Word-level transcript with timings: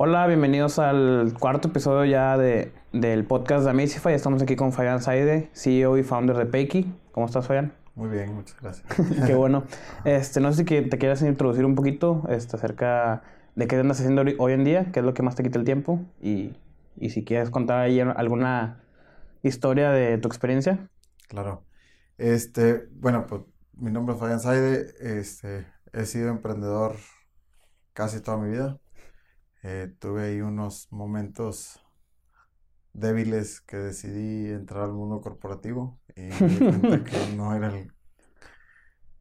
Hola, 0.00 0.28
bienvenidos 0.28 0.78
al 0.78 1.34
cuarto 1.40 1.66
episodio 1.70 2.04
ya 2.04 2.38
de, 2.38 2.72
del 2.92 3.24
podcast 3.24 3.64
de 3.64 3.70
Amazify. 3.70 4.14
Estamos 4.14 4.40
aquí 4.40 4.54
con 4.54 4.72
Fabián 4.72 5.02
Saide, 5.02 5.50
CEO 5.54 5.98
y 5.98 6.04
founder 6.04 6.36
de 6.36 6.46
Peiki. 6.46 6.94
¿Cómo 7.10 7.26
estás, 7.26 7.48
Fabián? 7.48 7.72
Muy 7.96 8.08
bien, 8.08 8.32
muchas 8.32 8.56
gracias. 8.60 8.86
Qué 9.26 9.34
bueno. 9.34 9.64
Este, 10.04 10.38
no 10.38 10.52
sé 10.52 10.58
si 10.58 10.64
te 10.64 10.98
quieras 10.98 11.20
introducir 11.22 11.64
un 11.64 11.74
poquito 11.74 12.22
este, 12.28 12.54
acerca 12.54 13.24
de 13.56 13.66
qué 13.66 13.74
andas 13.74 13.98
haciendo 13.98 14.22
hoy 14.38 14.52
en 14.52 14.62
día, 14.62 14.92
qué 14.92 15.00
es 15.00 15.04
lo 15.04 15.14
que 15.14 15.24
más 15.24 15.34
te 15.34 15.42
quita 15.42 15.58
el 15.58 15.64
tiempo 15.64 16.00
y, 16.22 16.54
y 16.96 17.10
si 17.10 17.24
quieres 17.24 17.50
contar 17.50 17.80
ahí 17.80 17.98
alguna 17.98 18.84
historia 19.42 19.90
de 19.90 20.16
tu 20.18 20.28
experiencia. 20.28 20.88
Claro. 21.26 21.64
Este, 22.18 22.86
bueno, 22.92 23.26
pues 23.26 23.42
mi 23.72 23.90
nombre 23.90 24.14
es 24.14 24.20
Fabián 24.20 24.38
Saide. 24.38 24.94
Este, 25.00 25.66
he 25.92 26.06
sido 26.06 26.28
emprendedor 26.28 26.94
casi 27.94 28.20
toda 28.20 28.36
mi 28.36 28.50
vida. 28.50 28.78
Eh, 29.70 29.94
tuve 29.98 30.22
ahí 30.22 30.40
unos 30.40 30.90
momentos 30.90 31.78
débiles 32.94 33.60
que 33.60 33.76
decidí 33.76 34.50
entrar 34.50 34.84
al 34.84 34.94
mundo 34.94 35.20
corporativo 35.20 36.00
y 36.16 36.22
me 36.22 36.48
di 36.48 36.58
cuenta 36.58 37.04
que 37.04 37.36
no 37.36 37.54
era 37.54 37.76
el, 37.76 37.92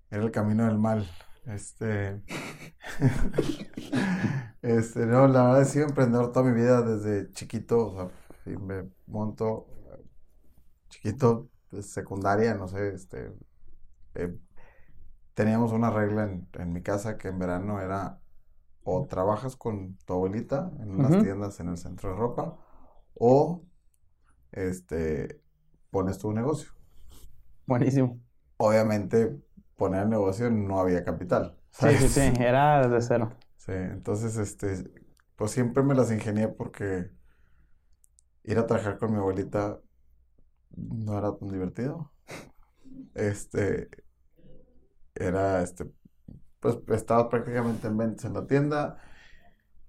era 0.10 0.24
el 0.24 0.32
camino 0.32 0.66
del 0.66 0.78
mal. 0.78 1.06
Este, 1.48 2.22
este, 4.62 5.06
no, 5.06 5.28
la 5.28 5.44
verdad 5.44 5.62
he 5.64 5.66
sido 5.66 5.88
emprendedor 5.88 6.32
toda 6.32 6.50
mi 6.50 6.56
vida 6.56 6.82
desde 6.82 7.30
chiquito, 7.34 7.88
o 7.88 8.12
sea, 8.46 8.58
me 8.58 8.90
monto 9.06 9.68
chiquito, 10.88 11.50
pues, 11.70 11.92
secundaria, 11.92 12.54
no 12.54 12.70
sé, 12.70 12.94
este, 12.94 13.34
eh, 14.16 14.34
teníamos 15.34 15.74
una 15.74 15.90
regla 15.90 16.24
en, 16.24 16.48
en 16.54 16.72
mi 16.72 16.82
casa 16.82 17.18
que 17.18 17.28
en 17.28 17.38
verano 17.38 17.82
era 17.82 18.22
o 18.90 19.06
trabajas 19.06 19.58
con 19.58 19.98
tu 20.06 20.14
abuelita 20.14 20.72
en 20.80 20.92
unas 20.92 21.22
tiendas 21.22 21.60
en 21.60 21.68
el 21.68 21.78
centro 21.78 22.12
de 22.12 22.16
ropa 22.16 22.58
o 23.16 23.66
este 24.54 25.42
pones 25.90 26.18
tu 26.20 26.32
negocio. 26.32 26.72
Buenísimo. 27.66 28.18
Obviamente 28.56 29.38
poner 29.76 30.04
el 30.04 30.10
negocio 30.10 30.50
no 30.50 30.80
había 30.80 31.04
capital. 31.04 31.58
Sí, 31.72 31.90
sí, 31.98 32.08
sí, 32.08 32.34
era 32.40 32.88
desde 32.88 33.06
cero. 33.06 33.34
Sí, 33.58 33.74
entonces 33.74 34.38
este 34.38 34.90
pues 35.36 35.52
siempre 35.52 35.84
me 35.84 35.94
las 35.94 36.10
ingenié 36.10 36.48
porque 36.48 37.12
ir 38.44 38.58
a 38.58 38.68
trabajar 38.68 38.98
con 39.00 39.12
mi 39.12 39.18
abuelita 39.18 39.82
no 40.78 41.18
era 41.18 41.36
tan 41.36 41.50
divertido. 41.50 42.14
Este 43.16 43.90
era 45.14 45.62
este 45.62 45.92
pues 46.60 46.78
estaba 46.90 47.30
prácticamente 47.30 47.88
en 47.88 47.98
ventas 47.98 48.26
en 48.26 48.34
la 48.34 48.48
tienda, 48.48 48.98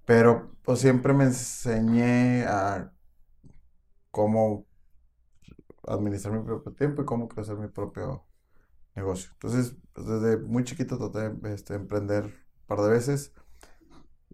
pero 0.05 0.55
pues 0.63 0.79
siempre 0.79 1.13
me 1.13 1.25
enseñé 1.25 2.45
a 2.45 2.91
cómo 4.11 4.65
administrar 5.83 6.37
mi 6.37 6.45
propio 6.45 6.73
tiempo 6.73 7.01
y 7.01 7.05
cómo 7.05 7.27
crecer 7.27 7.57
mi 7.57 7.67
propio 7.67 8.25
negocio. 8.95 9.31
Entonces, 9.33 9.75
pues, 9.93 10.07
desde 10.07 10.37
muy 10.37 10.63
chiquito 10.63 10.97
traté 10.97 11.29
de 11.29 11.53
este, 11.53 11.75
emprender 11.75 12.25
un 12.25 12.65
par 12.67 12.81
de 12.81 12.89
veces 12.89 13.33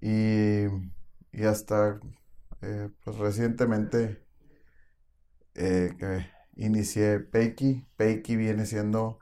y, 0.02 0.66
hasta 1.46 2.00
eh, 2.62 2.90
pues 3.04 3.18
recientemente 3.18 4.26
eh, 5.54 6.28
inicié 6.56 7.20
Peiki. 7.20 7.86
Peiki 7.98 8.36
viene 8.36 8.66
siendo 8.66 9.20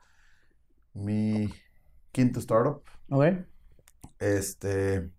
mi 0.93 1.49
quinto 2.11 2.39
startup. 2.39 2.83
Ok. 3.13 3.25
Este, 4.17 5.11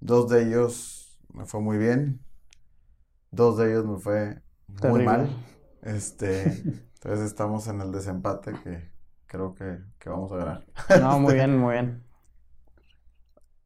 dos 0.00 0.28
de 0.28 0.42
ellos 0.42 1.18
me 1.32 1.46
fue 1.46 1.62
muy 1.62 1.78
bien. 1.78 2.20
Dos 3.30 3.56
de 3.56 3.70
ellos 3.70 3.86
me 3.86 3.98
fue 3.98 4.42
muy 4.68 5.02
mal. 5.02 5.30
Este, 5.80 6.42
entonces 6.94 7.20
estamos 7.24 7.66
en 7.68 7.80
el 7.80 7.90
desempate 7.90 8.52
que 8.62 8.92
creo 9.24 9.54
que, 9.54 9.78
vamos 10.04 10.30
a 10.32 10.36
ganar. 10.36 10.66
No, 11.00 11.18
muy 11.20 11.34
bien, 11.34 11.58
muy 11.58 11.72
bien. 11.72 12.04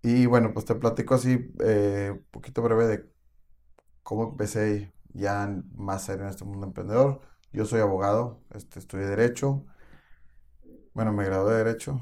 Y 0.03 0.27
bueno, 0.27 0.53
pues 0.55 0.65
te 0.65 0.77
platico 0.77 1.17
así, 1.17 1.53
eh, 1.59 2.13
un 2.13 2.25
poquito 2.31 2.63
breve 2.63 2.87
de 2.87 3.11
cómo 4.05 4.29
empecé 4.29 4.93
ya 5.13 5.53
más 5.75 6.05
serio 6.05 6.23
en 6.23 6.31
este 6.31 6.45
mundo 6.45 6.65
emprendedor. 6.69 7.23
Yo 7.51 7.65
soy 7.65 7.81
abogado, 7.81 8.41
este, 8.55 8.79
estudié 8.79 9.07
Derecho. 9.07 9.67
Bueno, 10.95 11.13
me 11.13 11.25
gradué 11.25 11.55
de 11.55 11.65
Derecho 11.65 12.01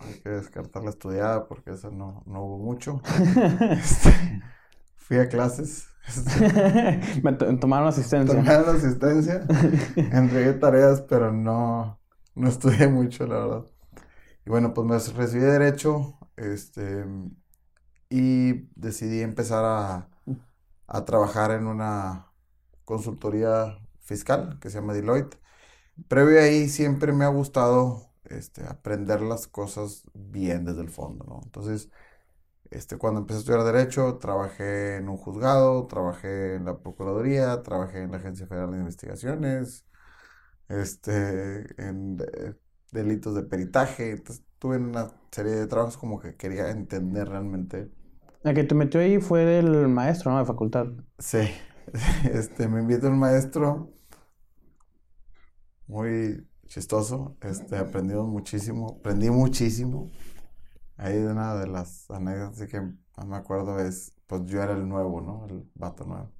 hay 0.00 0.14
que 0.20 0.28
descartar 0.30 0.82
la 0.84 0.90
estudiada 0.90 1.46
porque 1.46 1.72
eso 1.72 1.90
no, 1.90 2.22
no 2.26 2.44
hubo 2.44 2.58
mucho. 2.58 3.00
Este, 3.70 4.12
fui 4.96 5.18
a 5.18 5.28
clases. 5.28 5.88
Este, 6.06 6.40
Me 7.22 7.32
tomaron 7.32 7.88
asistencia. 7.88 8.36
Tomaron 8.36 8.76
asistencia. 8.76 9.46
Entregué 9.96 10.54
tareas, 10.54 11.02
pero 11.02 11.32
no, 11.32 12.00
no 12.34 12.48
estudié 12.48 12.88
mucho, 12.88 13.26
la 13.26 13.36
verdad. 13.36 13.66
Y 14.46 14.50
bueno, 14.50 14.74
pues 14.74 14.86
me 14.86 15.16
recibí 15.16 15.42
de 15.42 15.52
Derecho 15.52 16.18
este, 16.36 17.04
y 18.08 18.52
decidí 18.74 19.20
empezar 19.22 19.64
a, 19.64 20.08
a 20.86 21.04
trabajar 21.04 21.52
en 21.52 21.66
una 21.66 22.32
consultoría 22.84 23.78
fiscal 24.00 24.58
que 24.60 24.70
se 24.70 24.80
llama 24.80 24.94
Deloitte. 24.94 25.38
Previo 26.08 26.40
ahí 26.40 26.68
siempre 26.68 27.12
me 27.12 27.24
ha 27.24 27.28
gustado 27.28 28.09
este, 28.30 28.64
aprender 28.66 29.20
las 29.22 29.46
cosas 29.46 30.04
bien 30.14 30.64
desde 30.64 30.82
el 30.82 30.90
fondo, 30.90 31.24
¿no? 31.24 31.40
Entonces, 31.44 31.90
este, 32.70 32.96
cuando 32.98 33.20
empecé 33.20 33.38
a 33.38 33.40
estudiar 33.40 33.64
Derecho, 33.64 34.18
trabajé 34.18 34.96
en 34.96 35.08
un 35.08 35.16
juzgado, 35.16 35.86
trabajé 35.86 36.56
en 36.56 36.64
la 36.66 36.78
Procuraduría, 36.78 37.62
trabajé 37.62 38.02
en 38.02 38.12
la 38.12 38.18
Agencia 38.18 38.46
Federal 38.46 38.72
de 38.72 38.78
Investigaciones, 38.78 39.86
este, 40.68 41.66
en 41.82 42.18
delitos 42.92 43.34
de 43.34 43.42
peritaje. 43.42 44.12
Entonces, 44.12 44.44
tuve 44.58 44.76
una 44.78 45.08
serie 45.32 45.52
de 45.52 45.66
trabajos 45.66 45.96
como 45.96 46.20
que 46.20 46.36
quería 46.36 46.70
entender 46.70 47.28
realmente. 47.28 47.90
El 48.44 48.54
que 48.54 48.64
te 48.64 48.74
metió 48.74 49.00
ahí 49.00 49.20
fue 49.20 49.44
del 49.44 49.88
maestro, 49.88 50.32
¿no? 50.32 50.38
De 50.38 50.44
facultad. 50.44 50.86
Sí. 51.18 51.50
Este, 52.32 52.68
me 52.68 52.80
invitó 52.80 53.08
un 53.08 53.18
maestro 53.18 53.92
muy 55.88 56.46
chistoso. 56.70 57.36
Este, 57.42 57.76
aprendimos 57.76 58.28
muchísimo, 58.28 58.96
aprendí 59.00 59.28
muchísimo. 59.28 60.10
Ahí 60.96 61.18
una 61.18 61.54
de 61.56 61.66
las 61.66 62.10
anécdotas 62.10 62.68
que 62.68 62.80
más 62.80 63.26
me 63.26 63.36
acuerdo 63.36 63.80
es, 63.80 64.14
pues 64.26 64.44
yo 64.46 64.62
era 64.62 64.72
el 64.74 64.88
nuevo, 64.88 65.20
¿no? 65.20 65.46
El 65.46 65.68
vato 65.74 66.04
nuevo. 66.04 66.32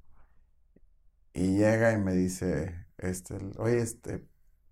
Y 1.33 1.57
llega 1.57 1.91
y 1.91 1.97
me 1.97 2.13
dice, 2.13 2.87
este, 2.97 3.37
oye, 3.57 3.79
este, 3.79 4.25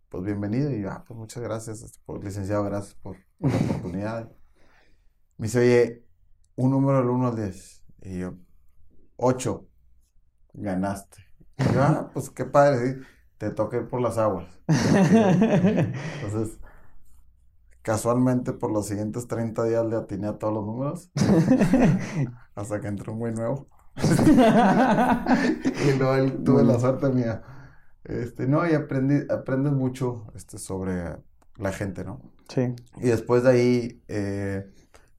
pues 0.08 0.24
bienvenido. 0.24 0.72
Y 0.72 0.82
yo, 0.82 0.92
ah, 0.92 1.04
pues 1.06 1.18
muchas 1.18 1.44
gracias, 1.44 1.82
este, 1.82 2.00
por, 2.06 2.24
licenciado, 2.24 2.64
gracias 2.64 2.96
por, 2.96 3.18
la 3.40 3.56
oportunidad. 3.56 4.32
Me 5.38 5.48
dice, 5.48 5.60
oye, 5.60 6.06
un 6.56 6.72
número 6.72 7.00
del 7.00 7.10
1 7.10 7.28
al 7.28 7.36
10. 7.36 7.84
Y 8.04 8.20
yo, 8.20 8.38
8, 9.18 9.68
ganaste. 10.54 11.18
Y 11.58 11.64
yo, 11.74 11.84
ah, 11.84 12.12
pues 12.14 12.30
qué 12.30 12.46
padre. 12.46 12.94
¿sí? 12.94 13.02
Te 13.40 13.50
toque 13.52 13.80
por 13.80 14.02
las 14.02 14.18
aguas. 14.20 14.46
Entonces, 14.68 16.60
casualmente 17.82 18.54
por 18.54 18.72
los 18.72 18.86
siguientes 18.86 19.28
30 19.28 19.64
días 19.64 19.84
le 19.86 19.96
atiné 19.96 20.28
a 20.28 20.38
todos 20.38 20.54
los 20.54 20.66
números. 20.66 21.10
hasta 22.56 22.82
que 22.82 22.88
entró 22.88 23.14
un 23.14 23.20
güey 23.20 23.34
nuevo. 23.34 23.68
y 23.96 25.98
luego 25.98 26.32
tuve 26.44 26.64
la 26.64 26.80
suerte 26.80 27.10
mía. 27.10 27.42
Este, 28.04 28.46
no, 28.46 28.70
y 28.70 28.74
aprendí, 28.74 29.26
aprendes 29.32 29.72
mucho 29.72 30.26
este, 30.36 30.58
sobre 30.58 31.16
la 31.56 31.72
gente, 31.72 32.04
¿no? 32.04 32.22
Sí. 32.50 32.76
Y 32.98 33.08
después 33.08 33.44
de 33.44 33.50
ahí 33.50 34.04
eh, 34.10 34.70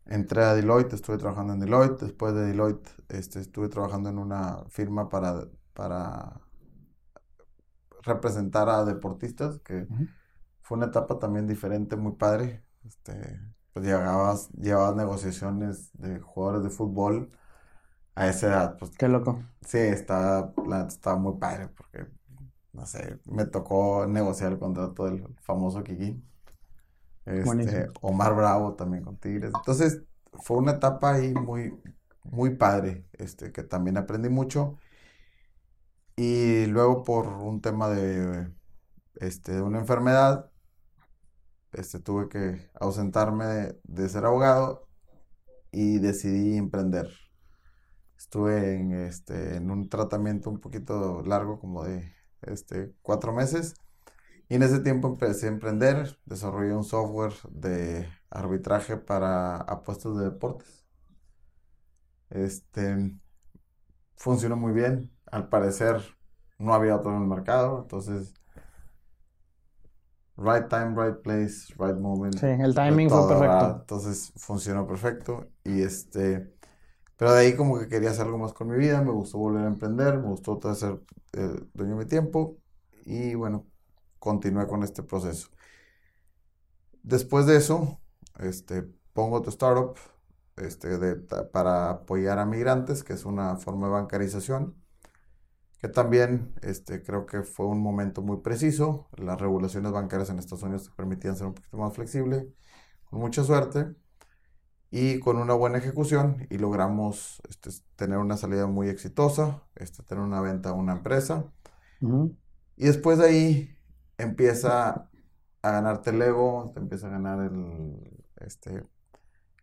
entré 0.04 0.44
a 0.44 0.54
Deloitte, 0.54 0.92
estuve 0.92 1.16
trabajando 1.16 1.54
en 1.54 1.60
Deloitte. 1.60 2.04
Después 2.04 2.34
de 2.34 2.46
Deloitte 2.46 2.90
este, 3.08 3.40
estuve 3.40 3.70
trabajando 3.70 4.10
en 4.10 4.18
una 4.18 4.64
firma 4.68 5.08
para, 5.08 5.46
para 5.72 6.42
representar 8.02 8.68
a 8.68 8.84
deportistas, 8.84 9.58
que 9.60 9.86
fue 10.62 10.76
una 10.76 10.86
etapa 10.86 11.18
también 11.18 11.46
diferente, 11.46 11.96
muy 11.96 12.12
padre. 12.12 12.62
Este, 12.86 13.40
pues 13.72 13.84
llegabas, 13.84 14.50
llevabas 14.52 14.96
negociaciones 14.96 15.90
de 15.94 16.20
jugadores 16.20 16.62
de 16.62 16.70
fútbol 16.70 17.30
a 18.14 18.28
esa 18.28 18.48
edad. 18.48 18.76
Pues, 18.78 18.90
Qué 18.92 19.08
loco. 19.08 19.42
Sí, 19.66 19.78
está, 19.78 20.52
está 20.88 21.16
muy 21.16 21.38
padre 21.38 21.68
porque, 21.68 22.06
no 22.72 22.86
sé, 22.86 23.18
me 23.24 23.46
tocó 23.46 24.06
negociar 24.06 24.52
el 24.52 24.58
contrato 24.58 25.04
del 25.06 25.26
famoso 25.40 25.82
Kiki. 25.82 26.22
Este, 27.26 27.86
Omar 28.00 28.34
Bravo 28.34 28.74
también 28.74 29.04
con 29.04 29.16
Tigres. 29.16 29.52
Entonces, 29.54 30.02
fue 30.32 30.56
una 30.58 30.72
etapa 30.72 31.14
ahí 31.14 31.32
muy, 31.34 31.74
muy 32.24 32.56
padre, 32.56 33.04
este, 33.12 33.52
que 33.52 33.62
también 33.62 33.96
aprendí 33.96 34.28
mucho. 34.28 34.78
Y 36.22 36.66
luego 36.66 37.02
por 37.02 37.28
un 37.28 37.62
tema 37.62 37.88
de, 37.88 38.52
este, 39.14 39.52
de 39.52 39.62
una 39.62 39.78
enfermedad, 39.78 40.50
este, 41.72 41.98
tuve 41.98 42.28
que 42.28 42.70
ausentarme 42.78 43.72
de, 43.84 44.08
ser 44.10 44.26
abogado 44.26 44.86
y 45.72 45.98
decidí 45.98 46.58
emprender. 46.58 47.08
Estuve 48.18 48.74
en, 48.74 48.92
este, 48.92 49.56
en 49.56 49.70
un 49.70 49.88
tratamiento 49.88 50.50
un 50.50 50.60
poquito 50.60 51.22
largo, 51.22 51.58
como 51.58 51.84
de 51.84 52.12
este, 52.42 52.94
cuatro 53.00 53.32
meses. 53.32 53.74
Y 54.50 54.56
en 54.56 54.62
ese 54.62 54.80
tiempo 54.80 55.08
empecé 55.08 55.46
a 55.46 55.50
emprender, 55.52 56.18
desarrollé 56.26 56.74
un 56.74 56.84
software 56.84 57.32
de 57.48 58.06
arbitraje 58.28 58.98
para 58.98 59.56
apuestas 59.56 60.14
de 60.18 60.24
deportes. 60.24 60.84
Este 62.28 63.14
funcionó 64.20 64.56
muy 64.56 64.72
bien. 64.74 65.10
Al 65.30 65.48
parecer 65.48 66.00
no 66.58 66.74
había 66.74 66.96
otro 66.96 67.14
en 67.14 67.22
el 67.22 67.28
mercado, 67.28 67.80
entonces 67.82 68.34
right 70.36 70.68
time, 70.68 70.94
right 70.96 71.22
place, 71.22 71.72
right 71.78 71.96
moment. 71.96 72.38
Sí, 72.38 72.46
el 72.46 72.74
timing 72.74 73.08
fue 73.08 73.28
perfecto. 73.28 73.80
Entonces 73.80 74.32
funcionó 74.36 74.86
perfecto 74.86 75.48
y 75.64 75.82
este 75.82 76.52
pero 77.20 77.34
de 77.34 77.40
ahí 77.40 77.54
como 77.54 77.78
que 77.78 77.86
quería 77.86 78.12
hacer 78.12 78.24
algo 78.24 78.38
más 78.38 78.54
con 78.54 78.68
mi 78.68 78.78
vida, 78.78 79.02
me 79.02 79.10
gustó 79.10 79.36
volver 79.36 79.64
a 79.64 79.66
emprender, 79.66 80.16
me 80.16 80.28
gustó 80.28 80.58
ser 80.74 81.02
eh, 81.34 81.66
dueño 81.74 81.98
de 81.98 82.04
mi 82.04 82.06
tiempo 82.06 82.56
y 83.04 83.34
bueno, 83.34 83.66
continué 84.18 84.66
con 84.66 84.82
este 84.82 85.02
proceso. 85.02 85.50
Después 87.02 87.44
de 87.44 87.56
eso, 87.58 88.00
este, 88.38 88.84
pongo 89.12 89.42
tu 89.42 89.50
startup 89.50 89.98
este, 90.56 90.96
de, 90.98 91.16
para 91.16 91.90
apoyar 91.90 92.38
a 92.38 92.46
migrantes, 92.46 93.04
que 93.04 93.12
es 93.12 93.26
una 93.26 93.56
forma 93.56 93.88
de 93.88 93.92
bancarización, 93.92 94.79
que 95.80 95.88
también 95.88 96.54
este, 96.62 97.02
creo 97.02 97.24
que 97.26 97.42
fue 97.42 97.66
un 97.66 97.80
momento 97.80 98.20
muy 98.22 98.38
preciso. 98.38 99.08
Las 99.16 99.40
regulaciones 99.40 99.92
bancarias 99.92 100.28
en 100.28 100.38
Estados 100.38 100.62
Unidos 100.62 100.84
te 100.84 100.94
permitían 100.94 101.36
ser 101.36 101.46
un 101.46 101.54
poquito 101.54 101.78
más 101.78 101.94
flexible, 101.94 102.52
con 103.04 103.20
mucha 103.20 103.42
suerte 103.44 103.94
y 104.90 105.20
con 105.20 105.38
una 105.38 105.54
buena 105.54 105.78
ejecución 105.78 106.46
y 106.50 106.58
logramos 106.58 107.40
este, 107.48 107.70
tener 107.96 108.18
una 108.18 108.36
salida 108.36 108.66
muy 108.66 108.88
exitosa, 108.88 109.62
este, 109.76 110.02
tener 110.02 110.22
una 110.22 110.40
venta 110.42 110.70
a 110.70 110.74
una 110.74 110.92
empresa. 110.92 111.50
Y 112.76 112.84
después 112.86 113.18
de 113.18 113.26
ahí 113.26 113.76
empieza 114.18 115.08
a 115.62 115.70
ganarte 115.70 116.10
el 116.10 116.20
ego, 116.20 116.72
te 116.74 116.80
empieza 116.80 117.06
a 117.06 117.10
ganar 117.10 117.40
el, 117.40 118.22
este, 118.36 118.84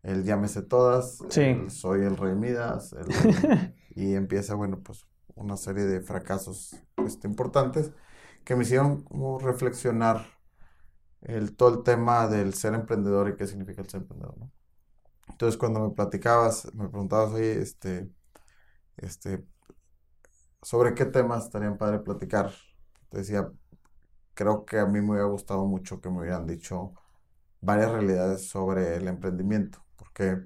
el 0.03 0.23
llámese 0.23 0.61
todas, 0.63 1.19
soy 1.69 2.01
el 2.01 2.17
rey 2.17 2.35
Midas, 2.35 2.95
y 3.95 4.13
empieza, 4.13 4.55
bueno, 4.55 4.79
pues 4.79 5.05
una 5.37 5.57
serie 5.57 5.85
de 5.85 6.01
fracasos 6.01 6.75
este, 6.97 7.27
importantes 7.27 7.91
que 8.43 8.55
me 8.55 8.63
hicieron 8.63 9.03
como 9.03 9.39
reflexionar 9.39 10.25
el, 11.21 11.55
todo 11.55 11.77
el 11.79 11.83
tema 11.83 12.27
del 12.27 12.53
ser 12.53 12.73
emprendedor 12.73 13.29
y 13.29 13.35
qué 13.35 13.47
significa 13.47 13.81
el 13.81 13.89
ser 13.89 14.01
emprendedor, 14.01 14.37
¿no? 14.37 14.51
Entonces, 15.29 15.57
cuando 15.57 15.81
me 15.81 15.93
platicabas, 15.93 16.73
me 16.73 16.89
preguntabas, 16.89 17.33
oye, 17.33 17.61
este, 17.61 18.09
este, 18.97 19.45
¿sobre 20.61 20.93
qué 20.93 21.05
temas 21.05 21.45
estarían 21.45 21.77
padre 21.77 21.99
platicar? 21.99 22.51
Te 23.09 23.19
decía, 23.19 23.51
creo 24.33 24.65
que 24.65 24.79
a 24.79 24.85
mí 24.85 25.01
me 25.01 25.11
hubiera 25.11 25.25
gustado 25.27 25.65
mucho 25.65 26.01
que 26.01 26.09
me 26.09 26.19
hubieran 26.21 26.47
dicho 26.47 26.93
varias 27.61 27.91
realidades 27.91 28.49
sobre 28.49 28.97
el 28.97 29.07
emprendimiento, 29.07 29.85
porque 29.97 30.45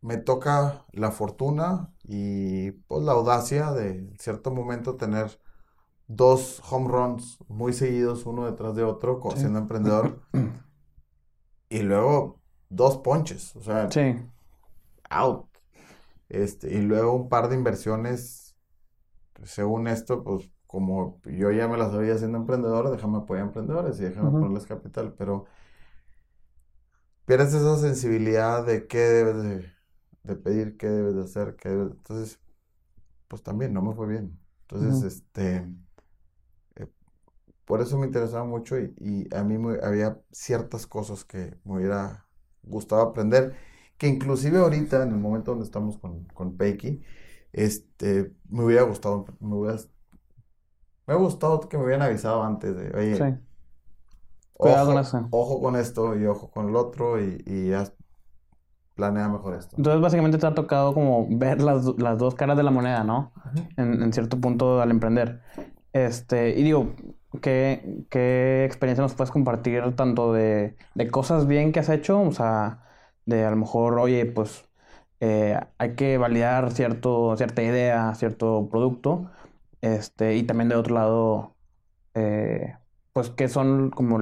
me 0.00 0.16
toca 0.16 0.84
la 0.92 1.10
fortuna 1.10 1.92
y 2.04 2.72
pues 2.72 3.02
la 3.02 3.12
audacia 3.12 3.72
de 3.72 3.90
en 3.90 4.18
cierto 4.18 4.50
momento 4.50 4.96
tener 4.96 5.40
dos 6.08 6.62
home 6.70 6.88
runs 6.88 7.38
muy 7.48 7.72
seguidos 7.72 8.26
uno 8.26 8.46
detrás 8.46 8.74
de 8.74 8.84
otro 8.84 9.20
siendo 9.34 9.58
emprendedor. 9.58 10.20
Y 11.68 11.82
luego 11.82 12.40
dos 12.68 12.98
ponches, 12.98 13.56
o 13.56 13.60
sea, 13.60 13.88
out. 15.10 15.46
Este, 16.28 16.72
y 16.72 16.80
luego 16.80 17.12
un 17.12 17.28
par 17.28 17.48
de 17.48 17.56
inversiones, 17.56 18.56
pues, 19.32 19.50
según 19.50 19.88
esto, 19.88 20.22
pues 20.22 20.48
como 20.66 21.20
yo 21.24 21.50
ya 21.50 21.66
me 21.66 21.76
las 21.76 21.92
había 21.92 22.16
siendo 22.18 22.38
emprendedor, 22.38 22.90
déjame 22.90 23.18
apoyar 23.18 23.44
a 23.44 23.46
emprendedores 23.48 23.98
y 23.98 24.04
déjame 24.04 24.30
ponerles 24.30 24.66
capital, 24.66 25.14
pero 25.18 25.46
pierdes 27.24 27.54
esa 27.54 27.76
sensibilidad 27.76 28.64
de 28.64 28.86
qué 28.86 28.98
debes 28.98 29.42
de, 29.42 29.75
pedir, 30.34 30.76
qué 30.76 30.88
debes 30.88 31.14
de 31.14 31.22
hacer, 31.22 31.54
qué 31.56 31.68
Entonces, 31.68 32.40
pues 33.28 33.42
también 33.42 33.72
no 33.72 33.82
me 33.82 33.94
fue 33.94 34.08
bien. 34.08 34.36
Entonces, 34.62 35.04
este 35.04 35.64
por 37.66 37.80
eso 37.82 37.98
me 37.98 38.06
interesaba 38.06 38.44
mucho 38.44 38.78
y, 38.78 39.28
a 39.34 39.42
mí 39.42 39.58
me, 39.58 39.78
había 39.82 40.18
ciertas 40.30 40.86
cosas 40.86 41.24
que 41.24 41.58
me 41.64 41.76
hubiera 41.76 42.24
gustado 42.62 43.02
aprender, 43.02 43.56
que 43.98 44.06
inclusive 44.06 44.58
ahorita, 44.58 45.02
en 45.02 45.10
el 45.10 45.18
momento 45.18 45.50
donde 45.50 45.66
estamos 45.66 45.98
con, 45.98 46.24
con 46.26 46.56
Peiki, 46.56 47.02
este, 47.52 48.32
me 48.48 48.64
hubiera 48.64 48.82
gustado, 48.82 49.26
me 49.40 49.56
hubiera, 49.56 49.78
me 51.06 51.14
gustado 51.16 51.60
que 51.60 51.76
me 51.76 51.84
hubieran 51.84 52.02
avisado 52.02 52.44
antes 52.44 52.76
de, 52.76 52.96
oye, 52.96 53.40
ojo, 54.56 54.86
con 54.86 54.98
eso. 54.98 55.28
ojo 55.30 55.60
con 55.60 55.76
esto 55.76 56.16
y 56.16 56.24
ojo 56.24 56.50
con 56.50 56.68
el 56.68 56.76
otro 56.76 57.20
y, 57.20 57.42
y 57.46 57.70
ya 57.70 57.92
planea 58.96 59.28
mejor 59.28 59.54
esto. 59.54 59.76
Entonces, 59.76 60.02
básicamente 60.02 60.38
te 60.38 60.46
ha 60.46 60.54
tocado 60.54 60.92
como 60.94 61.26
ver 61.30 61.60
las, 61.60 61.84
las 61.98 62.18
dos 62.18 62.34
caras 62.34 62.56
de 62.56 62.64
la 62.64 62.70
moneda, 62.72 63.04
¿no? 63.04 63.32
en, 63.76 64.02
en, 64.02 64.12
cierto 64.12 64.40
punto 64.40 64.80
al 64.80 64.90
emprender. 64.90 65.42
Este, 65.92 66.58
y 66.58 66.62
digo, 66.62 66.94
¿qué, 67.40 68.64
experiencia 68.64 69.02
nos 69.02 69.14
puedes 69.14 69.30
compartir 69.30 69.94
tanto 69.96 70.32
de, 70.32 70.76
cosas 71.10 71.46
bien 71.46 71.72
que 71.72 71.80
has 71.80 71.88
hecho? 71.88 72.20
O 72.20 72.32
sea, 72.32 72.84
de 73.26 73.44
a 73.44 73.50
lo 73.50 73.56
mejor, 73.56 73.98
oye, 73.98 74.26
pues 74.26 74.64
eh, 75.20 75.58
hay 75.78 75.94
que 75.94 76.18
validar 76.18 76.72
cierto, 76.72 77.36
cierta 77.36 77.62
idea, 77.62 78.14
cierto 78.14 78.68
producto. 78.70 79.30
Este, 79.80 80.36
y 80.36 80.42
también 80.44 80.68
de 80.68 80.76
otro 80.76 80.94
lado, 80.94 81.56
eh, 82.14 82.76
pues, 83.12 83.30
¿qué 83.30 83.48
son 83.48 83.90
como 83.90 84.18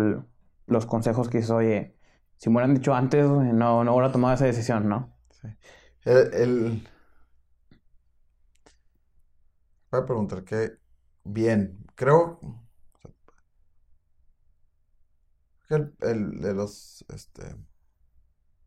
los 0.66 0.86
consejos 0.86 1.28
que 1.28 1.38
dices, 1.38 1.50
oye, 1.50 1.93
si 2.36 2.50
me 2.50 2.56
hubieran 2.56 2.74
dicho 2.74 2.94
antes, 2.94 3.26
no, 3.26 3.84
no 3.84 3.94
hubiera 3.94 4.12
tomado 4.12 4.34
esa 4.34 4.46
decisión, 4.46 4.88
¿no? 4.88 5.16
Sí. 5.30 5.48
el... 6.04 6.88
Voy 9.90 10.00
a 10.00 10.04
preguntar 10.06 10.44
qué 10.44 10.72
bien, 11.24 11.86
creo 11.94 12.64
el, 15.70 16.40
de 16.40 16.54
los 16.54 17.04
este, 17.08 17.56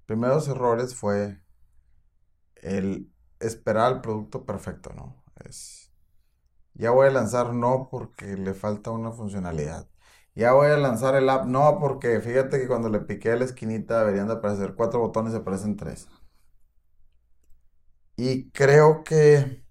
primeros 0.05 0.47
errores 0.47 0.95
fue 0.95 1.41
el 2.55 3.11
esperar 3.39 3.93
el 3.93 4.01
producto 4.01 4.45
perfecto, 4.45 4.91
¿no? 4.95 5.23
Es, 5.45 5.91
ya 6.73 6.91
voy 6.91 7.07
a 7.07 7.11
lanzar 7.11 7.53
no 7.53 7.87
porque 7.89 8.35
le 8.35 8.53
falta 8.53 8.91
una 8.91 9.11
funcionalidad. 9.11 9.87
Ya 10.37 10.53
voy 10.53 10.67
a 10.67 10.77
lanzar 10.77 11.15
el 11.15 11.27
app 11.31 11.47
no 11.47 11.79
porque 11.79 12.21
fíjate 12.21 12.59
que 12.59 12.67
cuando 12.67 12.89
le 12.89 12.99
piqué 12.99 13.31
a 13.31 13.37
la 13.37 13.45
esquinita 13.45 14.01
deberían 14.01 14.27
de 14.27 14.33
aparecer 14.33 14.75
cuatro 14.75 14.99
botones 14.99 15.33
y 15.33 15.37
aparecen 15.37 15.75
tres. 15.75 16.07
Y 18.17 18.51
creo 18.51 19.03
que 19.03 19.63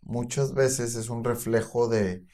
muchas 0.00 0.54
veces 0.54 0.94
es 0.96 1.10
un 1.10 1.22
reflejo 1.22 1.86
de 1.86 2.24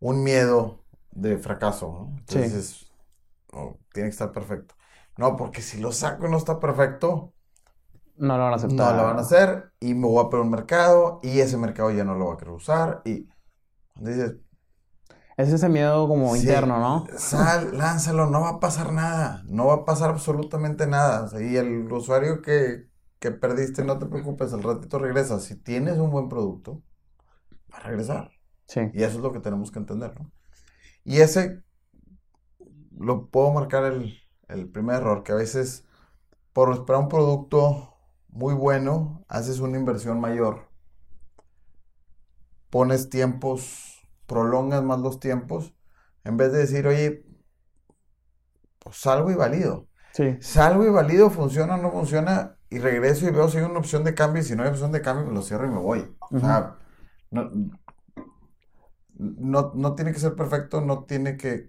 un 0.00 0.24
miedo 0.24 0.82
de 1.10 1.36
fracaso, 1.36 1.88
¿no? 1.88 2.16
Entonces, 2.20 2.90
tiene 3.92 4.08
que 4.08 4.12
estar 4.12 4.32
perfecto. 4.32 4.74
No, 5.18 5.36
porque 5.36 5.60
si 5.60 5.78
lo 5.78 5.92
saco 5.92 6.26
y 6.26 6.30
no 6.30 6.38
está 6.38 6.58
perfecto, 6.58 7.34
no 8.16 8.38
lo 8.38 8.44
van 8.44 8.52
a 8.54 8.56
aceptar. 8.56 8.94
No 8.94 8.96
lo 8.96 9.04
van 9.08 9.18
a 9.18 9.20
hacer 9.20 9.72
y 9.78 9.92
me 9.92 10.06
voy 10.06 10.24
a 10.24 10.30
poner 10.30 10.44
un 10.46 10.50
mercado 10.52 11.20
y 11.22 11.40
ese 11.40 11.58
mercado 11.58 11.90
ya 11.90 12.04
no 12.04 12.14
lo 12.14 12.28
va 12.28 12.34
a 12.34 12.36
querer 12.38 12.54
usar 12.54 13.02
y 13.04 13.28
dices... 13.96 14.36
Es 15.36 15.52
ese 15.52 15.68
miedo 15.68 16.06
como 16.06 16.36
interno, 16.36 16.78
¿no? 16.78 17.06
Sal, 17.16 17.76
lánzalo, 17.76 18.26
no 18.26 18.42
va 18.42 18.50
a 18.50 18.60
pasar 18.60 18.92
nada, 18.92 19.42
no 19.46 19.66
va 19.66 19.74
a 19.74 19.84
pasar 19.84 20.10
absolutamente 20.10 20.86
nada. 20.86 21.28
y 21.40 21.56
el 21.56 21.90
usuario 21.92 22.40
que, 22.40 22.88
que 23.18 23.32
perdiste, 23.32 23.84
no 23.84 23.98
te 23.98 24.06
preocupes, 24.06 24.52
al 24.52 24.62
ratito 24.62 24.98
regresa. 24.98 25.40
Si 25.40 25.56
tienes 25.56 25.98
un 25.98 26.10
buen 26.10 26.28
producto, 26.28 26.82
va 27.72 27.78
a 27.78 27.82
regresar. 27.82 28.30
Sí. 28.66 28.80
Y 28.92 29.02
eso 29.02 29.16
es 29.16 29.22
lo 29.22 29.32
que 29.32 29.40
tenemos 29.40 29.70
que 29.70 29.80
entender, 29.80 30.18
¿no? 30.18 30.30
Y 31.04 31.20
ese 31.20 31.64
lo 32.98 33.26
puedo 33.28 33.52
marcar 33.52 33.84
el, 33.84 34.70
primer 34.70 34.96
error, 34.96 35.22
que 35.22 35.32
a 35.32 35.36
veces 35.36 35.84
por 36.52 36.72
esperar 36.72 37.02
un 37.02 37.08
producto 37.08 37.96
muy 38.28 38.54
bueno, 38.54 39.24
haces 39.28 39.60
una 39.60 39.78
inversión 39.78 40.20
mayor. 40.20 40.68
Pones 42.70 43.08
tiempos, 43.08 43.93
prolongas 44.26 44.82
más 44.82 45.00
los 45.00 45.20
tiempos, 45.20 45.74
en 46.24 46.36
vez 46.36 46.52
de 46.52 46.58
decir, 46.58 46.86
oye, 46.86 47.24
pues 48.78 48.96
salgo 48.96 49.30
y 49.30 49.34
valido. 49.34 49.88
Sí. 50.12 50.36
Salgo 50.40 50.84
y 50.84 50.90
valido, 50.90 51.30
funciona 51.30 51.74
o 51.74 51.78
no 51.78 51.90
funciona, 51.90 52.56
y 52.70 52.78
regreso 52.78 53.26
y 53.26 53.30
veo 53.30 53.48
si 53.48 53.58
hay 53.58 53.64
una 53.64 53.78
opción 53.78 54.04
de 54.04 54.14
cambio, 54.14 54.42
y 54.42 54.44
si 54.44 54.56
no 54.56 54.62
hay 54.62 54.70
opción 54.70 54.92
de 54.92 55.02
cambio, 55.02 55.24
pues 55.24 55.36
lo 55.36 55.42
cierro 55.42 55.66
y 55.66 55.70
me 55.70 55.78
voy. 55.78 56.16
O 56.30 56.38
sea, 56.38 56.76
no, 59.16 59.72
no, 59.74 59.94
tiene 59.94 60.12
que 60.12 60.18
ser 60.18 60.34
perfecto, 60.34 60.80
no 60.80 61.04
tiene 61.04 61.36
que, 61.36 61.66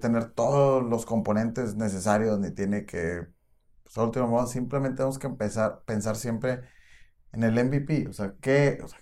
tener 0.00 0.30
todos 0.30 0.82
los 0.82 1.06
componentes 1.06 1.76
necesarios, 1.76 2.38
ni 2.38 2.50
tiene 2.50 2.86
que 2.86 3.26
pues 3.82 3.96
a 3.96 4.04
última 4.04 4.26
moda, 4.26 4.46
simplemente 4.46 4.98
tenemos 4.98 5.18
que 5.18 5.26
empezar, 5.26 5.82
pensar 5.86 6.16
siempre 6.16 6.60
en 7.32 7.42
el 7.42 7.54
MVP. 7.64 8.06
O 8.08 8.12
sea, 8.12 8.34
¿qué, 8.40 8.80
o 8.84 8.88
sea, 8.88 8.98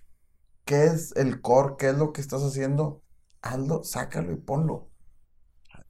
¿qué 0.66 0.87
es 0.87 1.14
el 1.16 1.42
core? 1.42 1.76
¿Qué 1.78 1.90
es 1.90 1.99
lo 1.99 2.12
que 2.14 2.23
estás 2.23 2.42
haciendo? 2.44 3.04
Hazlo, 3.42 3.85
sácalo 3.85 4.32
y 4.32 4.37
ponlo. 4.38 4.92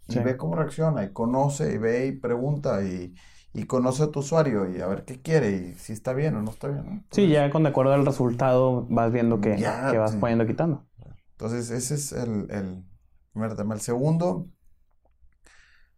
Y 0.09 0.21
ve 0.21 0.37
cómo 0.37 0.54
reacciona, 0.56 1.04
y 1.04 1.12
conoce, 1.12 1.73
y 1.73 1.78
ve 1.78 2.06
y 2.06 2.12
pregunta, 2.12 2.83
y, 2.85 3.14
y 3.52 3.66
conoce 3.66 4.04
a 4.04 4.11
tu 4.11 4.21
usuario, 4.21 4.71
y 4.71 4.80
a 4.80 4.87
ver 4.87 5.04
qué 5.04 5.21
quiere, 5.21 5.50
y 5.50 5.75
si 5.75 5.92
está 5.92 6.12
bien 6.12 6.37
o 6.37 6.42
no 6.42 6.50
está 6.52 6.68
bien, 6.68 6.85
¿no? 6.87 7.04
Sí, 7.11 7.28
ya 7.28 7.50
con 7.50 7.62
de 7.62 7.71
acuerdo 7.71 7.92
al 7.95 8.04
resultado 8.06 8.87
vas 8.90 9.11
viendo 9.12 9.40
que, 9.40 9.56
Ya, 9.59 9.90
que 9.90 9.99
vas 9.99 10.12
sí. 10.12 10.18
poniendo 10.18 10.47
quitando. 10.47 10.87
Entonces, 11.33 11.71
ese 11.71 11.95
es 11.95 12.12
el, 12.12 12.50
el 12.50 12.85
primer 13.33 13.54
tema. 13.56 13.75
El 13.75 13.80
segundo, 13.80 14.49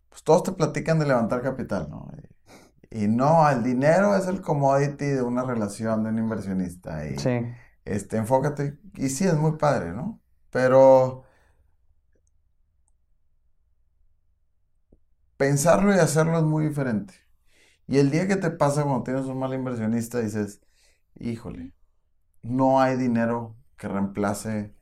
pues 0.09 0.23
todos 0.23 0.43
te 0.45 0.53
platican 0.53 0.99
de 0.99 1.07
levantar 1.07 1.43
capital, 1.43 1.89
¿no? 1.91 2.09
Y, 2.91 3.05
y 3.05 3.09
no, 3.09 3.49
el 3.51 3.63
dinero 3.63 4.17
es 4.17 4.27
el 4.29 4.41
commodity 4.41 5.07
de 5.07 5.23
una 5.23 5.45
relación 5.45 6.05
de 6.05 6.11
un 6.11 6.19
inversionista. 6.19 7.07
Y 7.09 7.17
Sí, 7.17 7.31
este, 7.95 8.17
enfócate, 8.19 8.79
y 8.97 9.09
sí, 9.11 9.25
es 9.27 9.35
muy 9.35 9.57
padre, 9.59 9.93
¿no? 9.93 10.21
Pero 10.51 11.25
pensarlo 15.37 15.95
y 15.95 15.99
hacerlo 15.99 16.39
es 16.39 16.45
muy 16.45 16.67
diferente. 16.69 17.15
Y 17.89 17.99
el 17.99 18.11
día 18.11 18.29
que 18.29 18.37
te 18.37 18.51
pasa 18.51 18.85
cuando 18.85 19.05
tienes 19.05 19.27
un 19.27 19.39
mal 19.39 19.55
inversionista, 19.55 20.21
dices, 20.21 20.61
híjole, 21.17 21.75
no 22.43 22.81
hay 22.81 22.97
dinero 22.97 23.57
que 23.79 23.89
reemplace 23.89 24.75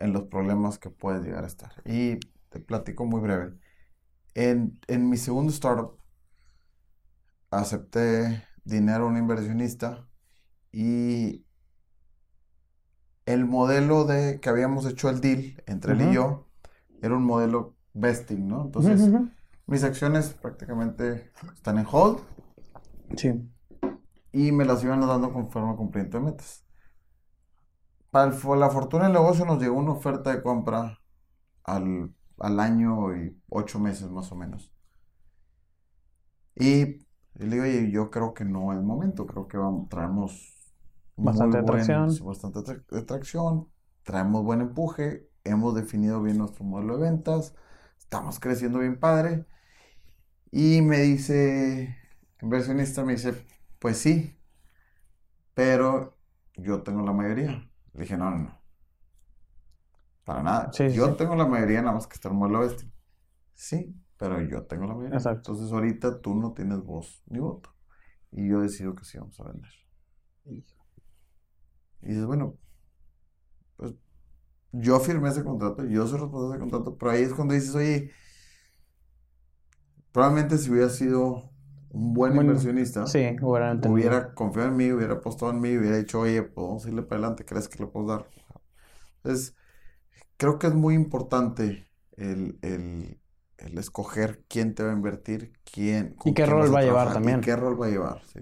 en 0.00 0.12
los 0.12 0.24
problemas 0.24 0.78
que 0.78 0.90
puedes 0.90 1.22
llegar 1.22 1.44
a 1.44 1.46
estar. 1.46 1.72
Y 1.84 2.18
te 2.50 2.60
platico 2.60 3.04
muy 3.06 3.20
breve. 3.20 3.54
En, 4.34 4.80
en 4.88 5.10
mi 5.10 5.16
segundo 5.18 5.52
startup, 5.52 5.98
acepté 7.50 8.44
dinero 8.64 9.04
a 9.04 9.08
un 9.08 9.16
inversionista 9.16 10.08
y 10.72 11.43
el 13.26 13.44
modelo 13.46 14.04
de 14.04 14.40
que 14.40 14.48
habíamos 14.48 14.86
hecho 14.86 15.08
el 15.10 15.20
deal 15.20 15.62
entre 15.66 15.92
él 15.94 16.02
y 16.02 16.10
yo 16.10 16.48
era 17.02 17.16
un 17.16 17.24
modelo 17.24 17.76
vesting, 17.94 18.48
¿no? 18.48 18.62
Entonces, 18.64 19.14
mis 19.66 19.84
acciones 19.84 20.34
prácticamente 20.34 21.32
están 21.54 21.78
en 21.78 21.86
hold 21.90 22.20
sí, 23.16 23.50
y 24.32 24.52
me 24.52 24.64
las 24.66 24.82
iban 24.84 25.00
dando 25.00 25.32
conforme 25.32 25.70
al 25.70 25.76
cumplimiento 25.76 26.18
de 26.18 26.24
metas. 26.24 26.64
Para 28.10 28.32
el 28.32 28.60
la 28.60 28.70
fortuna 28.70 29.04
del 29.04 29.12
negocio 29.12 29.44
nos 29.44 29.60
llegó 29.60 29.76
una 29.76 29.92
oferta 29.92 30.30
de 30.34 30.42
compra 30.42 30.98
al, 31.64 32.14
al 32.38 32.60
año 32.60 33.16
y 33.16 33.40
ocho 33.50 33.80
meses 33.80 34.10
más 34.10 34.32
o 34.32 34.36
menos. 34.36 34.72
Y, 36.56 36.82
y 36.82 37.04
le 37.38 37.46
digo, 37.46 37.64
oye, 37.64 37.90
yo 37.90 38.10
creo 38.10 38.34
que 38.34 38.44
no 38.44 38.72
es 38.72 38.80
momento, 38.82 39.26
creo 39.26 39.48
que 39.48 39.56
vamos, 39.56 39.88
traemos 39.88 40.53
Bastante 41.16 41.58
buen- 41.58 41.58
atracción. 41.58 42.16
bastante 42.18 42.60
atra- 42.60 42.84
atracción, 42.98 43.68
traemos 44.02 44.44
buen 44.44 44.60
empuje, 44.60 45.28
hemos 45.44 45.74
definido 45.74 46.22
bien 46.22 46.38
nuestro 46.38 46.64
modelo 46.64 46.98
de 46.98 47.10
ventas, 47.10 47.54
estamos 47.98 48.40
creciendo 48.40 48.78
bien 48.80 48.98
padre. 48.98 49.46
Y 50.50 50.80
me 50.82 51.00
dice, 51.00 51.96
inversionista 52.40 53.04
me 53.04 53.12
dice, 53.14 53.34
pues 53.78 53.98
sí, 53.98 54.38
pero 55.54 56.18
yo 56.56 56.82
tengo 56.82 57.02
la 57.02 57.12
mayoría. 57.12 57.68
Le 57.92 58.00
dije, 58.02 58.16
no, 58.16 58.30
no, 58.30 58.38
no. 58.38 58.64
Para 60.24 60.42
nada. 60.42 60.78
Sí, 60.78 60.90
yo 60.90 61.14
sí. 61.14 61.16
tengo 61.16 61.34
la 61.36 61.46
mayoría, 61.46 61.80
nada 61.82 61.94
más 61.94 62.06
que 62.06 62.14
está 62.14 62.28
el 62.28 62.34
modelo 62.34 62.60
bestia. 62.60 62.88
Sí, 63.54 63.94
pero 64.16 64.40
yo 64.42 64.64
tengo 64.66 64.86
la 64.86 64.94
mayoría. 64.94 65.18
Exacto. 65.18 65.52
Entonces 65.52 65.72
ahorita 65.72 66.20
tú 66.20 66.34
no 66.34 66.52
tienes 66.52 66.82
voz 66.82 67.22
ni 67.26 67.38
voto. 67.40 67.74
Y 68.32 68.48
yo 68.48 68.60
decido 68.60 68.94
que 68.94 69.04
sí 69.04 69.18
vamos 69.18 69.38
a 69.40 69.44
vender. 69.44 69.70
Y 72.04 72.08
dices, 72.10 72.26
bueno, 72.26 72.58
pues 73.76 73.94
yo 74.72 75.00
firmé 75.00 75.30
ese 75.30 75.44
contrato, 75.44 75.84
yo 75.86 76.06
soy 76.06 76.20
responsable 76.20 76.48
de 76.58 76.64
ese 76.64 76.70
contrato, 76.72 76.98
pero 76.98 77.12
ahí 77.12 77.22
es 77.24 77.34
cuando 77.34 77.54
dices, 77.54 77.74
oye, 77.74 78.12
probablemente 80.12 80.58
si 80.58 80.70
hubiera 80.70 80.88
sido 80.90 81.50
un 81.90 82.14
buen 82.14 82.34
Bueno, 82.34 82.36
inversionista, 82.36 83.12
sí, 83.12 83.36
hubiera 83.40 83.74
hubiera 83.80 84.34
confiado 84.34 84.68
en 84.70 84.76
mí, 84.76 84.92
hubiera 84.92 85.14
apostado 85.14 85.52
en 85.52 85.60
mí, 85.60 85.76
hubiera 85.78 85.98
dicho, 85.98 86.20
oye, 86.20 86.42
pues 86.42 86.66
vamos 86.66 86.86
a 86.86 86.88
irle 86.88 87.02
para 87.02 87.20
adelante, 87.20 87.44
¿crees 87.44 87.68
que 87.68 87.78
le 87.82 87.88
puedo 87.88 88.06
dar? 88.08 88.30
Entonces, 89.18 89.56
creo 90.38 90.58
que 90.58 90.68
es 90.68 90.74
muy 90.74 90.94
importante 90.94 91.88
el, 92.16 92.58
el- 92.62 93.20
el 93.58 93.78
escoger 93.78 94.44
quién 94.48 94.74
te 94.74 94.82
va 94.84 94.90
a 94.92 94.94
invertir, 94.94 95.52
quién, 95.64 96.14
con 96.16 96.34
qué 96.34 96.44
quién 96.44 96.60
rol 96.60 96.74
va 96.74 96.80
a 96.80 96.82
llevar 96.82 97.12
trabajar 97.12 97.12
también. 97.12 97.40
Y 97.40 97.40
qué 97.40 97.56
rol 97.56 97.80
va 97.80 97.86
a 97.86 97.90
llevar, 97.90 98.22
sí. 98.26 98.40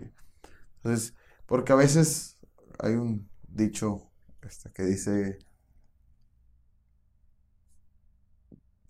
Entonces, 0.79 1.15
porque 1.47 1.73
a 1.73 1.77
veces 1.77 2.39
hay 2.79 2.95
un 2.95 3.31
dicho 3.55 4.11
este, 4.43 4.73
que 4.73 4.85
dice, 4.85 5.39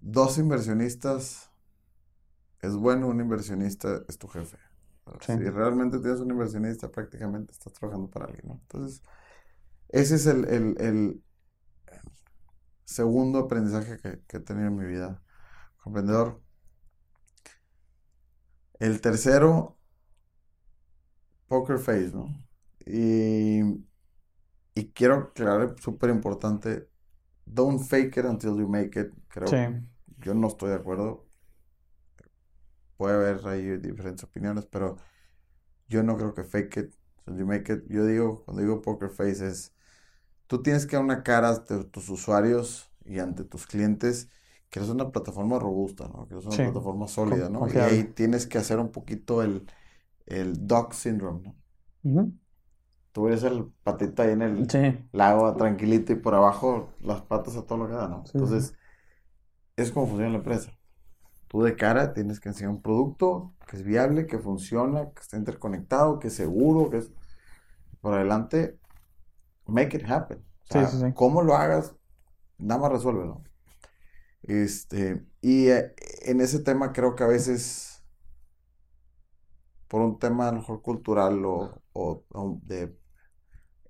dos 0.03 0.37
inversionistas 0.37 1.51
es 2.61 2.75
bueno, 2.77 3.09
un 3.09 3.21
inversionista 3.21 4.03
es 4.09 4.19
tu 4.19 4.29
jefe. 4.29 4.57
Sí. 5.21 5.33
Si 5.37 5.51
realmente 5.51 5.99
tienes 5.99 6.21
un 6.21 6.31
inversionista, 6.31 6.91
prácticamente 6.91 7.53
estás 7.53 7.73
trabajando 7.73 8.09
para 8.11 8.27
alguien, 8.27 8.47
¿no? 8.49 8.55
Entonces, 8.63 9.03
ese 9.91 10.17
es 10.17 10.27
el, 10.27 10.47
el- 10.47 10.77
el 10.81 11.23
segundo 12.85 13.39
aprendizaje 13.41 13.99
que, 13.99 14.23
que 14.27 14.37
he 14.39 14.41
tenido 14.41 14.69
en 14.69 14.77
mi 14.77 14.85
vida 14.87 15.23
como 15.83 15.99
emprendedor. 15.99 16.43
El 18.81 19.01
tercero, 19.01 19.79
poker 21.49 21.79
face, 21.79 22.13
¿no? 22.15 22.29
Y, 22.87 23.63
y 24.75 24.93
quiero 24.93 25.15
aclarar, 25.17 25.77
súper 25.81 26.11
importante, 26.11 26.89
don't 27.47 27.81
fake 27.83 28.19
it 28.19 28.27
until 28.27 28.59
you 28.59 28.69
make 28.69 28.99
it. 29.01 29.13
Creo, 29.29 29.51
Sí, 29.51 29.57
yo 30.19 30.35
no 30.35 30.49
estoy 30.49 30.71
de 30.71 30.77
acuerdo. 30.77 31.29
Puede 32.97 33.15
haber 33.17 33.47
ahí 33.49 33.63
diferentes 33.79 34.25
opiniones, 34.25 34.67
pero 34.67 34.97
yo 35.89 36.03
no 36.03 36.17
creo 36.17 36.35
que 36.35 36.45
fake 36.45 36.77
it 36.79 36.95
until 37.27 37.41
you 37.43 37.47
make 37.47 37.73
it. 37.73 37.85
Yo 37.89 38.07
digo, 38.07 38.45
cuando 38.45 38.63
digo 38.63 38.83
poker 38.83 39.11
face 39.11 39.47
es, 39.49 39.75
tú 40.49 40.63
tienes 40.63 40.87
que 40.87 40.97
dar 40.97 41.05
una 41.05 41.23
cara 41.25 41.51
ante 41.51 41.85
tus 41.87 42.09
usuarios 42.11 42.93
y 43.05 43.21
ante 43.21 43.45
tus 43.45 43.67
clientes 43.67 44.31
que 44.71 44.81
eres 44.81 44.91
una 44.91 45.13
plataforma 45.13 45.59
robusta, 45.59 46.09
¿no? 46.09 46.29
Que 46.29 46.35
eres 46.35 46.47
una 46.47 46.59
Sí, 46.59 46.63
plataforma 46.63 47.09
sólida, 47.09 47.49
¿no? 47.51 47.69
Y 47.71 47.81
confiable. 47.81 47.83
ahí 47.83 48.05
tienes 48.15 48.47
que 48.47 48.59
hacer 48.59 48.79
un 48.81 48.93
poquito 48.93 49.43
el, 49.43 49.67
el 50.27 50.67
dog 50.67 50.95
syndrome, 50.95 51.43
¿no? 51.45 51.57
Ujú. 52.05 52.33
Tú 53.13 53.29
eres 53.29 53.43
el 53.45 53.67
patito 53.85 54.23
ahí 54.23 54.31
en 54.33 54.43
el 54.43 54.69
sí, 54.69 54.79
lago 55.13 55.57
tranquilito 55.57 56.13
y 56.13 56.17
por 56.17 56.35
abajo 56.35 56.95
las 57.01 57.23
patas 57.23 57.57
a 57.57 57.67
todo 57.67 57.79
lo 57.79 57.87
que 57.89 57.95
da, 57.95 58.09
¿no? 58.09 58.25
Sí, 58.25 58.39
Entonces, 58.39 58.75
es 59.77 59.91
como 59.93 60.07
funciona 60.07 60.31
la 60.33 60.39
empresa. 60.39 60.73
Tú 61.49 61.63
de 61.63 61.77
cara 61.77 62.15
tienes 62.15 62.41
que 62.41 62.49
enseñar 62.51 62.73
un 62.73 62.83
producto 62.83 63.55
que 63.69 63.77
es 63.79 63.85
viable, 63.85 64.27
que 64.27 64.39
funciona, 64.39 65.13
que 65.13 65.23
está 65.23 65.37
interconectado, 65.39 66.19
que 66.19 66.29
es 66.29 66.35
seguro, 66.35 66.91
que 66.91 66.99
es 66.99 67.13
por 68.01 68.15
adelante, 68.15 68.79
make 69.67 69.97
it 69.97 70.05
happen. 70.11 70.45
O 70.69 70.75
Sí, 70.75 70.87
sí, 70.87 70.99
sí. 71.01 71.15
cómo 71.15 71.43
lo 71.43 71.57
hagas, 71.57 71.97
nada 72.59 72.81
más 72.83 72.93
resuélvelo. 72.93 73.45
Este, 74.43 75.25
y 75.41 75.69
eh, 75.69 75.95
en 76.23 76.41
ese 76.41 76.61
tema 76.61 76.93
creo 76.93 77.15
que 77.15 77.25
a 77.25 77.27
veces, 77.29 78.03
por 79.89 80.01
un 80.03 80.19
tema 80.19 80.49
a 80.49 80.53
lo 80.53 80.59
mejor 80.59 80.83
cultural 80.83 81.45
o, 81.45 81.83
o- 81.93 82.25
o 82.31 82.61
de 82.65 82.97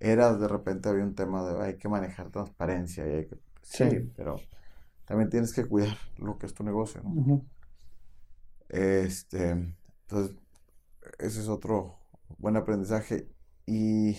eras, 0.02 0.40
de 0.40 0.49
repente 0.49 0.88
había 0.88 1.04
un 1.04 1.14
tema 1.14 1.44
de 1.44 1.64
hay 1.64 1.78
que 1.78 1.88
manejar 1.88 2.30
transparencia 2.30 3.06
y 3.06 3.11
hay 3.11 3.26
que, 3.26 3.37
sí, 3.62 3.88
Sí. 3.90 4.12
pero 4.16 4.37
también 5.04 5.30
tienes 5.30 5.52
que 5.52 5.64
cuidar 5.66 5.97
lo 6.18 6.38
que 6.38 6.47
es 6.47 6.54
tu 6.54 6.64
negocio, 6.64 7.02
¿no? 7.04 7.42
Este, 8.68 9.50
entonces, 9.50 10.37
ese 11.18 11.40
es 11.40 11.49
otro 11.49 11.99
buen 12.38 12.56
aprendizaje. 12.56 13.28
Y 13.66 14.16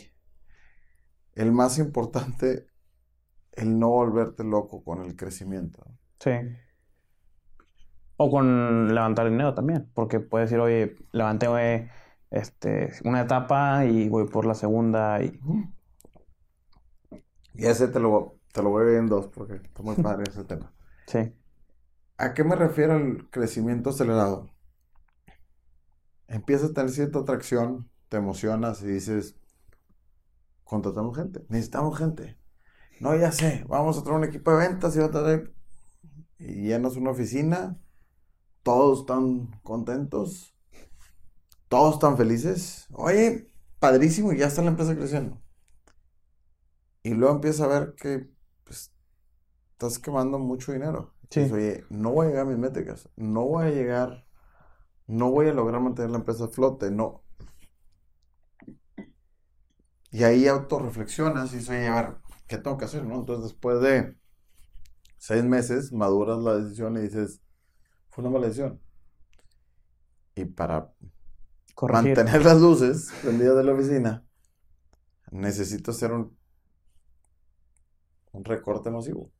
el 1.35 1.51
más 1.51 1.79
importante, 1.79 2.67
el 3.53 3.77
no 3.79 3.89
volverte 3.89 4.43
loco 4.43 4.83
con 4.83 5.01
el 5.03 5.15
crecimiento. 5.15 5.85
sí. 6.19 6.31
O 8.15 8.29
con 8.29 8.93
levantar 8.93 9.27
dinero 9.29 9.55
también, 9.55 9.89
porque 9.95 10.19
puedes 10.19 10.49
decir, 10.49 10.61
oye, 10.61 10.95
levanté 11.11 11.47
este, 12.33 12.91
una 13.05 13.21
etapa 13.21 13.85
y 13.85 14.09
voy 14.09 14.27
por 14.27 14.45
la 14.45 14.55
segunda 14.55 15.23
y... 15.23 15.39
Y 17.53 17.67
ese 17.67 17.87
te 17.87 17.99
lo, 17.99 18.39
te 18.51 18.63
lo 18.63 18.71
voy 18.71 18.81
a 18.81 18.85
ver 18.85 18.95
en 18.97 19.07
dos, 19.07 19.27
porque 19.27 19.55
está 19.55 19.83
muy 19.83 19.95
padre 20.03 20.23
ese 20.27 20.43
tema. 20.43 20.73
Sí, 21.05 21.31
¿A 22.17 22.33
qué 22.33 22.43
me 22.43 22.55
refiero 22.55 22.93
al 22.93 23.29
crecimiento 23.29 23.91
acelerado? 23.91 24.49
Empiezas 26.27 26.71
a 26.71 26.73
tener 26.73 26.89
cierta 26.89 27.19
atracción, 27.19 27.89
te 28.09 28.17
emocionas 28.17 28.81
y 28.81 28.87
dices, 28.87 29.35
contratamos 30.63 31.15
gente, 31.15 31.45
necesitamos 31.49 31.97
gente. 31.97 32.37
No, 32.99 33.15
ya 33.15 33.31
sé, 33.31 33.63
vamos 33.67 33.97
a 33.97 34.03
traer 34.03 34.17
un 34.17 34.23
equipo 34.23 34.51
de 34.51 34.67
ventas 34.67 34.95
y 34.95 34.99
va 34.99 35.05
a 35.05 35.11
traer... 35.11 35.53
Y 36.39 36.67
llenas 36.67 36.95
una 36.95 37.11
oficina, 37.11 37.79
todos 38.63 39.01
están 39.01 39.47
contentos 39.61 40.52
todos 41.73 41.95
están 41.95 42.17
felices. 42.17 42.85
Oye, 42.91 43.51
padrísimo, 43.79 44.31
y 44.31 44.37
ya 44.37 44.45
está 44.45 44.61
la 44.61 44.67
empresa 44.67 44.95
creciendo. 44.95 45.41
Y 47.01 47.15
luego 47.15 47.33
empieza 47.33 47.65
a 47.65 47.67
ver 47.67 47.95
que 47.95 48.29
pues, 48.63 48.93
estás 49.71 49.97
quemando 49.97 50.37
mucho 50.37 50.71
dinero. 50.71 51.15
Sí. 51.31 51.39
Dices, 51.39 51.51
oye, 51.55 51.85
no 51.89 52.11
voy 52.11 52.27
a 52.27 52.29
llegar 52.29 52.45
a 52.45 52.49
mis 52.49 52.59
métricas, 52.59 53.09
no 53.15 53.45
voy 53.45 53.65
a 53.65 53.69
llegar, 53.71 54.27
no 55.07 55.31
voy 55.31 55.47
a 55.47 55.53
lograr 55.53 55.81
mantener 55.81 56.11
la 56.11 56.17
empresa 56.17 56.45
a 56.45 56.49
flote, 56.49 56.91
no. 56.91 57.23
Y 60.11 60.25
ahí 60.25 60.47
autorreflexionas 60.47 61.53
y 61.53 61.55
dices, 61.55 61.71
oye, 61.71 61.87
a 61.87 61.95
ver, 61.95 62.17
¿qué 62.45 62.59
tengo 62.59 62.77
que 62.77 62.85
hacer? 62.85 63.03
¿no? 63.03 63.15
Entonces, 63.15 63.45
después 63.45 63.81
de 63.81 64.15
seis 65.17 65.43
meses, 65.43 65.91
maduras 65.91 66.37
la 66.37 66.55
decisión 66.55 66.97
y 66.97 67.01
dices, 67.01 67.41
fue 68.09 68.23
una 68.23 68.31
mala 68.31 68.45
decisión. 68.45 68.79
Y 70.35 70.45
para 70.45 70.93
Corregir. 71.75 72.15
mantener 72.15 72.43
las 72.45 72.59
luces 72.61 73.11
prendidas 73.21 73.57
de 73.57 73.63
la 73.63 73.73
oficina, 73.73 74.25
necesito 75.31 75.91
hacer 75.91 76.11
un, 76.13 76.37
un 78.33 78.43
recorte 78.43 78.91
masivo. 78.91 79.31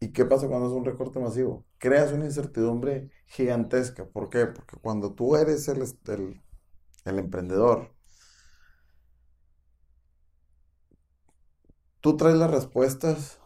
¿Y 0.00 0.12
qué 0.12 0.24
pasa 0.24 0.48
cuando 0.48 0.66
es 0.68 0.72
un 0.72 0.84
recorte 0.84 1.18
masivo? 1.20 1.66
Creas 1.78 2.12
una 2.12 2.24
incertidumbre 2.24 3.10
gigantesca. 3.26 4.06
¿Por 4.08 4.30
qué? 4.30 4.46
Porque 4.46 4.76
cuando 4.78 5.14
tú 5.14 5.36
eres 5.36 5.68
el, 5.68 5.82
el, 6.06 6.42
el 7.04 7.18
emprendedor, 7.18 7.94
tú 12.00 12.16
traes 12.16 12.36
las 12.36 12.50
respuestas, 12.50 13.38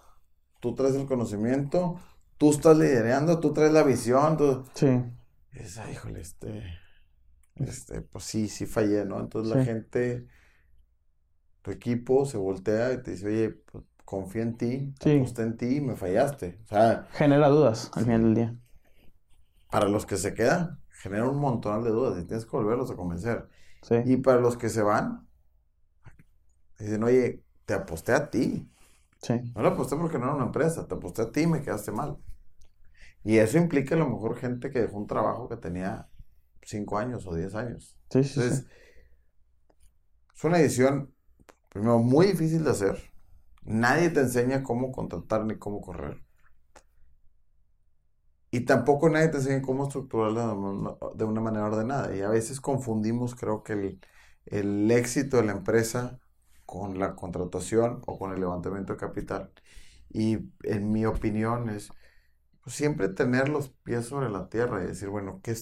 tú 0.60 0.74
traes 0.74 0.94
el 0.96 1.06
conocimiento, 1.06 2.00
tú 2.38 2.50
estás 2.50 2.76
liderando, 2.78 3.40
tú 3.40 3.52
traes 3.52 3.72
la 3.72 3.82
visión, 3.82 4.36
tú... 4.36 4.64
Sí. 4.74 4.86
Es, 5.52 5.80
híjole, 5.90 6.20
este, 6.20 6.64
este, 7.56 8.02
pues 8.02 8.24
sí, 8.24 8.48
sí 8.48 8.66
fallé, 8.66 9.04
¿no? 9.04 9.20
Entonces 9.20 9.50
la 9.56 9.60
gente, 9.64 10.26
tu 11.62 11.70
equipo 11.70 12.26
se 12.26 12.36
voltea 12.38 12.92
y 12.92 13.02
te 13.02 13.12
dice, 13.12 13.26
oye, 13.26 13.50
pues, 13.50 13.84
confía 14.04 14.42
en 14.42 14.56
ti, 14.56 14.94
Sí. 15.00 15.10
aposté 15.16 15.42
en 15.42 15.56
ti 15.56 15.76
y 15.76 15.80
me 15.80 15.96
fallaste. 15.96 16.60
O 16.64 16.66
sea, 16.68 17.08
Genera 17.12 17.48
dudas 17.48 17.90
al 17.94 18.04
final 18.04 18.22
del 18.22 18.34
día. 18.34 18.54
para 19.70 19.88
los 19.88 20.06
que 20.06 20.16
se 20.16 20.34
quedan, 20.34 20.80
genera 21.02 21.28
un 21.28 21.38
montón 21.38 21.82
de 21.84 21.90
dudas 21.90 22.18
y 22.22 22.26
tienes 22.26 22.44
que 22.46 22.56
volverlos 22.56 22.90
a 22.90 22.96
convencer. 22.96 23.48
Sí. 23.82 23.96
Y 24.02 24.18
para 24.18 24.40
los 24.40 24.56
que 24.56 24.68
se 24.68 24.82
van, 24.82 25.28
dicen, 26.78 27.02
oye, 27.04 27.42
te 27.64 27.74
aposté 27.74 28.12
a 28.12 28.30
ti. 28.30 28.70
Sí. 29.22 29.54
No 29.54 29.62
le 29.62 29.68
aposté 29.68 29.96
porque 29.96 30.18
no 30.18 30.26
era 30.26 30.34
una 30.36 30.46
empresa, 30.46 30.86
te 30.88 30.94
aposté 30.94 31.22
a 31.22 31.32
ti 31.32 31.42
y 31.42 31.46
me 31.48 31.62
quedaste 31.62 31.92
mal. 31.92 32.18
Y 33.24 33.38
eso 33.38 33.58
implica 33.58 33.94
a 33.94 33.98
lo 33.98 34.08
mejor 34.08 34.36
gente 34.36 34.70
que 34.70 34.80
dejó 34.82 34.98
un 34.98 35.06
trabajo 35.06 35.48
que 35.48 35.56
tenía 35.56 36.08
5 36.64 36.98
años 36.98 37.26
o 37.26 37.34
10 37.34 37.54
años. 37.54 37.96
Sí, 38.10 38.24
sí, 38.24 38.40
sí. 38.42 38.54
Entonces, 38.54 38.66
es 40.36 40.44
una 40.44 40.60
edición, 40.60 41.12
primero, 41.70 41.98
muy 42.00 42.26
difícil 42.28 42.64
de 42.64 42.70
hacer. 42.72 43.12
Nadie 43.62 44.10
te 44.10 44.20
enseña 44.20 44.62
cómo 44.64 44.92
contratar 44.92 45.44
ni 45.46 45.58
cómo 45.58 45.80
correr. 45.82 46.22
Y 48.50 48.60
tampoco 48.64 49.08
nadie 49.10 49.28
te 49.28 49.38
enseña 49.38 49.62
cómo 49.62 49.84
estructurarla 49.84 50.46
de 51.16 51.24
una- 51.24 51.40
manera 51.40 51.66
ordenada. 51.66 52.14
Y 52.16 52.20
a 52.22 52.28
veces 52.28 52.60
confundimos, 52.60 53.34
creo 53.34 53.62
que 53.64 53.72
el, 53.72 54.00
el 54.46 54.90
éxito 54.90 55.38
de 55.38 55.44
la 55.44 55.52
empresa 55.52 56.20
con 56.64 56.98
la 57.00 57.16
contratación 57.16 58.00
o 58.06 58.18
con 58.18 58.32
el 58.32 58.40
levantamiento 58.40 58.92
de 58.92 58.98
capital. 58.98 59.52
Y 60.10 60.38
en 60.64 60.92
mi 60.92 61.04
opinión 61.06 61.68
es 61.70 61.90
pues, 62.62 62.76
siempre 62.76 63.08
tener 63.08 63.48
los 63.48 63.70
pies 63.70 64.06
sobre 64.06 64.30
la 64.30 64.48
tierra 64.48 64.84
y 64.84 64.88
decir, 64.88 65.08
bueno, 65.10 65.40
¿qué 65.42 65.52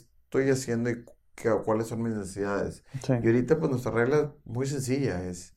estoy 0.41 0.51
haciendo 0.51 0.91
y 0.91 1.05
qué- 1.35 1.51
cuáles 1.65 1.89
son 1.89 2.03
mis 2.03 2.15
necesidades? 2.15 2.85
Sí. 3.03 3.15
Y 3.21 3.27
ahorita 3.27 3.59
pues 3.59 3.71
nuestra 3.71 3.93
regla 3.93 4.35
muy 4.45 4.67
sencilla, 4.67 5.23
es 5.25 5.55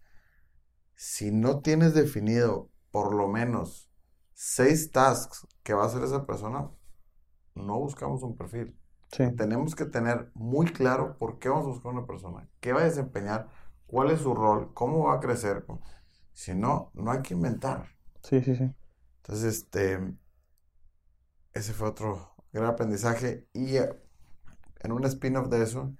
si 0.95 1.31
no 1.31 1.61
tienes 1.61 1.93
definido 1.93 2.71
por 2.91 3.13
lo 3.15 3.27
menos 3.27 3.89
seis 4.33 4.91
tasks 4.91 5.47
que 5.63 5.73
va 5.73 5.83
a 5.83 5.87
hacer 5.87 6.03
esa 6.03 6.25
persona, 6.25 6.71
no 7.55 7.79
buscamos 7.79 8.23
un 8.23 8.37
perfil. 8.37 8.77
Sí. 9.11 9.23
Tenemos 9.35 9.75
que 9.75 9.85
tener 9.85 10.31
muy 10.35 10.67
claro 10.67 11.17
por 11.17 11.39
qué 11.39 11.49
vamos 11.49 11.65
a 11.65 11.69
buscar 11.69 11.93
una 11.93 12.07
persona, 12.07 12.49
qué 12.61 12.73
va 12.73 12.81
a 12.81 12.85
desempeñar, 12.85 13.49
cuál 13.87 14.11
es 14.11 14.21
su 14.21 14.33
rol, 14.35 14.73
cómo 14.73 15.05
va 15.05 15.15
a 15.15 15.21
crecer. 15.21 15.65
Si 16.33 16.53
no, 16.55 16.91
no 16.95 17.11
hay 17.11 17.21
que 17.21 17.33
inventar. 17.35 17.87
Sí, 18.23 18.41
sí, 18.43 18.55
sí. 18.55 18.73
Entonces, 19.23 19.55
este, 19.57 19.99
ese 21.53 21.73
fue 21.73 21.87
otro 21.89 22.35
gran 22.51 22.67
aprendizaje. 22.69 23.47
Y 23.53 23.77
eh, 23.77 23.89
en 24.85 24.91
un 24.91 25.05
spin-off 25.05 25.49
de 25.49 25.63
eso, 25.63 25.95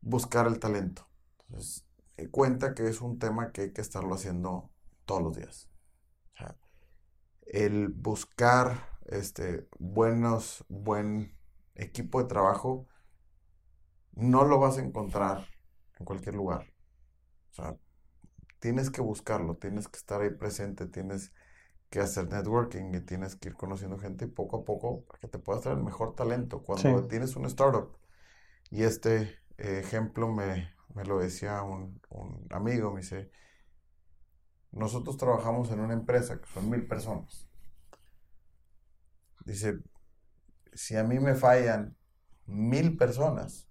buscar 0.00 0.46
el 0.46 0.58
talento. 0.58 1.08
Entonces, 1.48 1.86
eh, 2.16 2.28
cuenta 2.28 2.74
que 2.74 2.88
es 2.88 3.00
un 3.00 3.18
tema 3.18 3.52
que 3.52 3.62
hay 3.62 3.72
que 3.72 3.80
estarlo 3.80 4.14
haciendo 4.14 4.70
todos 5.04 5.22
los 5.22 5.36
días. 5.36 5.68
O 6.34 6.36
sea, 6.38 6.56
el 7.46 7.88
buscar 7.88 8.88
este, 9.06 9.68
buenos, 9.78 10.64
buen 10.68 11.36
equipo 11.74 12.22
de 12.22 12.28
trabajo, 12.28 12.86
no 14.12 14.44
lo 14.44 14.58
vas 14.58 14.78
a 14.78 14.82
encontrar 14.82 15.46
en 15.98 16.04
cualquier 16.04 16.34
lugar. 16.34 16.72
O 17.50 17.54
sea, 17.54 17.76
tienes 18.58 18.90
que 18.90 19.00
buscarlo, 19.00 19.56
tienes 19.56 19.88
que 19.88 19.98
estar 19.98 20.20
ahí 20.20 20.30
presente, 20.30 20.86
tienes 20.86 21.32
que 21.92 22.00
hacer 22.00 22.28
networking 22.30 22.94
y 22.96 23.02
tienes 23.02 23.36
que 23.36 23.50
ir 23.50 23.56
conociendo 23.56 23.98
gente 24.00 24.26
y 24.26 24.28
poco 24.28 24.58
a 24.58 24.66
poco 24.66 25.04
para 25.06 25.20
que 25.20 25.28
te 25.28 25.38
puedas 25.40 25.62
traer 25.62 25.78
el 25.78 25.84
mejor 25.84 26.16
talento. 26.16 26.64
Cuando 26.64 27.04
Sí. 27.04 27.08
tienes 27.08 27.36
una 27.36 27.48
startup, 27.48 27.96
y 28.70 28.84
este 28.84 29.22
eh, 29.58 29.80
ejemplo 29.80 30.28
me, 30.32 30.70
me 30.94 31.04
lo 31.04 31.20
decía 31.20 31.62
un, 31.62 32.00
un 32.10 32.46
amigo, 32.52 32.92
me 32.92 33.02
dice, 33.02 33.30
nosotros 34.72 35.16
trabajamos 35.18 35.70
en 35.70 35.78
una 35.80 35.94
empresa 35.94 36.40
que 36.40 36.48
son 36.48 36.68
mil 36.68 36.86
personas. 36.88 37.48
Dice, 39.44 39.80
si 40.74 40.96
a 40.96 41.04
mí 41.04 41.20
me 41.20 41.34
fallan 41.36 41.96
mil 42.46 42.96
personas, 42.98 43.68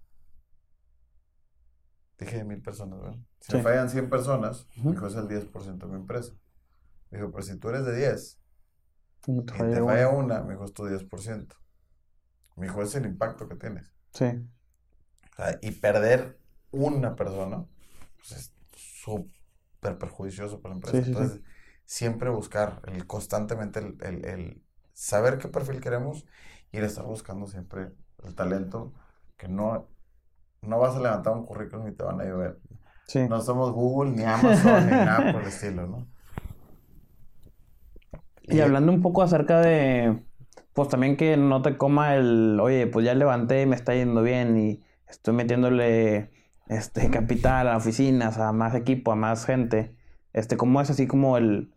dije 2.18 2.44
mil 2.46 2.62
personas, 2.62 3.00
¿verdad? 3.02 3.20
Si 3.42 3.52
me 3.54 3.60
fallan 3.60 3.90
100 3.90 4.10
personas, 4.10 4.68
me 4.76 4.92
dijo, 4.92 5.08
es 5.08 5.16
el 5.16 5.28
10% 5.28 5.88
de 5.88 5.94
mi 5.94 6.00
empresa. 6.00 6.34
Me 7.12 7.20
dijo, 7.20 7.32
pero 7.32 7.44
si 7.44 7.58
tú 7.60 7.70
eres 7.70 7.86
de 7.86 7.96
10 7.96 8.40
No 9.28 9.44
te 9.44 9.54
y 9.54 9.58
falla 9.58 9.72
te 9.72 9.82
una. 9.82 9.94
falla 9.94 10.10
una, 10.10 10.42
me 10.44 10.54
dijo, 10.54 10.66
es 10.66 10.74
tu 10.74 10.86
10%. 10.86 11.56
Me 12.56 12.68
dijo, 12.68 12.82
es 12.82 12.96
el 12.96 13.06
impacto 13.06 13.48
que 13.50 13.56
tienes. 13.56 13.92
Sí. 14.14 14.26
O 15.34 15.36
sea, 15.36 15.58
y 15.62 15.72
perder 15.72 16.40
una 16.72 17.16
persona, 17.16 17.66
pues 18.18 18.32
es 18.34 18.54
súper 18.76 19.98
perjudicioso 19.98 20.62
para 20.62 20.74
la 20.76 20.78
empresa. 20.78 20.98
Sí, 20.98 21.04
sí, 21.04 21.16
sí. 21.16 21.18
Entonces, 21.24 21.42
siempre 21.86 22.30
buscar 22.30 22.82
el, 22.88 23.08
constantemente 23.08 23.80
el, 23.80 23.98
el- 24.02 24.26
el 24.26 24.64
saber 24.94 25.38
qué 25.38 25.48
perfil 25.48 25.82
queremos 25.82 26.26
y 26.72 26.78
el 26.78 26.86
estar 26.86 27.06
buscando 27.06 27.48
siempre 27.48 27.92
el 28.24 28.36
talento, 28.36 28.94
que 29.38 29.48
no, 29.48 29.90
no 30.62 30.80
vas 30.80 30.96
a 30.96 31.02
levantar 31.02 31.34
un 31.34 31.46
currículum 31.46 31.88
y 31.90 31.94
te 31.96 32.04
van 32.06 32.22
a 32.22 32.26
llover. 32.26 32.60
Sí. 33.08 33.20
No 33.28 33.42
somos 33.42 33.74
Google, 33.74 34.12
ni 34.14 34.24
Amazon, 34.24 34.86
ni 34.88 34.94
nada 34.98 35.32
por 35.32 35.44
el 35.44 35.50
estilo, 35.50 35.88
¿no? 35.88 36.11
Y 38.50 38.60
hablando 38.60 38.92
un 38.92 39.02
poco 39.02 39.22
acerca 39.24 39.62
de, 39.62 40.24
pues 40.74 40.90
también 40.90 41.18
que 41.18 41.38
no 41.38 41.62
te 41.62 41.78
coma 41.78 42.16
el, 42.16 42.60
oye, 42.60 42.88
pues 42.88 43.06
ya 43.06 43.14
levanté, 43.16 43.66
me 43.66 43.76
está 43.76 43.96
yendo 43.96 44.22
bien 44.24 44.58
y 44.58 44.84
estoy 45.08 45.34
metiéndole 45.34 46.32
este 46.68 47.10
capital 47.12 47.68
a 47.70 47.78
oficinas, 47.78 48.38
a 48.40 48.52
más 48.54 48.76
equipo, 48.76 49.12
a 49.12 49.16
más 49.16 49.46
gente. 49.46 49.96
Este, 50.34 50.58
¿cómo 50.58 50.82
es 50.82 50.90
así 50.90 51.08
como 51.08 51.38
el, 51.38 51.74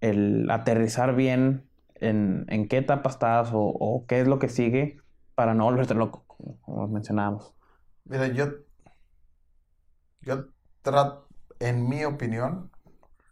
el 0.00 0.50
aterrizar 0.50 1.16
bien 1.16 1.68
en, 1.96 2.46
en 2.48 2.68
qué 2.68 2.78
etapa 2.78 3.10
estás 3.10 3.50
o, 3.52 3.60
o 3.60 4.06
qué 4.06 4.20
es 4.20 4.28
lo 4.28 4.38
que 4.38 4.48
sigue 4.48 4.98
para 5.34 5.54
no 5.54 5.64
volverte 5.64 5.94
loco, 5.94 6.24
como- 6.28 6.60
como 6.62 6.88
mencionábamos? 6.88 7.54
Mira, 8.04 8.26
yo, 8.28 8.46
yo 10.20 10.48
trato, 10.82 11.28
en 11.58 11.88
mi 11.88 12.04
opinión, 12.04 12.70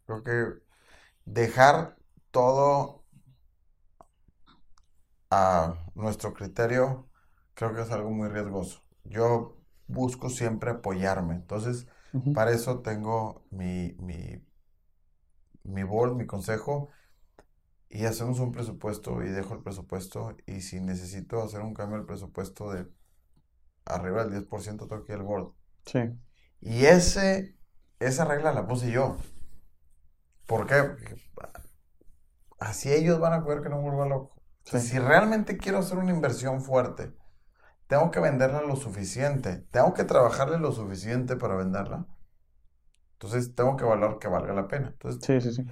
creo 0.06 0.22
que 0.24 0.62
dejar 1.26 1.96
todo 2.34 3.06
a 5.30 5.74
nuestro 5.94 6.32
criterio, 6.34 7.10
creo 7.54 7.74
que 7.74 7.82
es 7.82 7.90
algo 7.90 8.10
muy 8.10 8.28
riesgoso. 8.28 8.82
Yo 9.04 9.58
busco 9.86 10.30
siempre 10.30 10.70
apoyarme. 10.70 11.34
Entonces, 11.34 11.86
para 12.32 12.52
eso 12.52 12.80
tengo 12.82 13.46
mi, 13.50 13.94
mi, 13.98 14.44
mi 15.64 15.82
board, 15.84 16.14
mi 16.16 16.26
consejo, 16.26 16.90
y 17.88 18.04
hacemos 18.06 18.40
un 18.40 18.52
presupuesto 18.52 19.22
y 19.22 19.28
dejo 19.30 19.54
el 19.54 19.62
presupuesto. 19.62 20.36
Y 20.46 20.60
si 20.62 20.80
necesito 20.80 21.42
hacer 21.42 21.62
un 21.62 21.74
cambio 21.74 21.98
del 21.98 22.06
presupuesto 22.06 22.70
de 22.72 22.88
arriba 23.86 24.22
del 24.24 24.32
10%, 24.32 24.86
tengo 24.88 25.04
que 25.04 25.12
ir 25.14 25.18
al 25.20 25.24
board. 25.24 25.54
Sí, 25.86 26.00
Y 26.60 26.86
ese, 26.86 27.56
esa 28.00 28.24
regla 28.24 28.52
la 28.52 28.66
puse 28.66 28.90
yo. 28.90 29.16
¿Por 30.46 30.66
qué? 30.66 30.82
Porque 30.82 31.16
así 32.58 32.92
ellos 32.92 33.20
van 33.20 33.32
a 33.34 33.44
poder 33.44 33.62
que 33.62 33.68
no 33.68 33.76
me 33.78 33.82
vuelva 33.84 34.06
loco. 34.06 34.42
Sí. 34.64 34.78
si 34.80 34.98
realmente 34.98 35.56
quiero 35.58 35.78
hacer 35.78 35.98
una 35.98 36.12
inversión 36.12 36.62
fuerte, 36.62 37.14
tengo 37.88 38.10
que 38.12 38.20
venderla 38.20 38.62
lo 38.62 38.76
suficiente, 38.76 39.66
tengo 39.72 39.94
que 39.94 40.04
trabajarle 40.04 40.58
lo 40.58 40.72
suficiente 40.72 41.36
para 41.36 41.56
venderla. 41.56 42.06
Entonces 43.14 43.54
tengo 43.56 43.76
que 43.76 43.84
valorar 43.84 44.18
que 44.20 44.28
valga 44.28 44.52
la 44.54 44.68
pena. 44.68 44.88
Entonces, 44.88 45.24
Sí, 45.26 45.40
sí, 45.40 45.52
sí. 45.52 45.62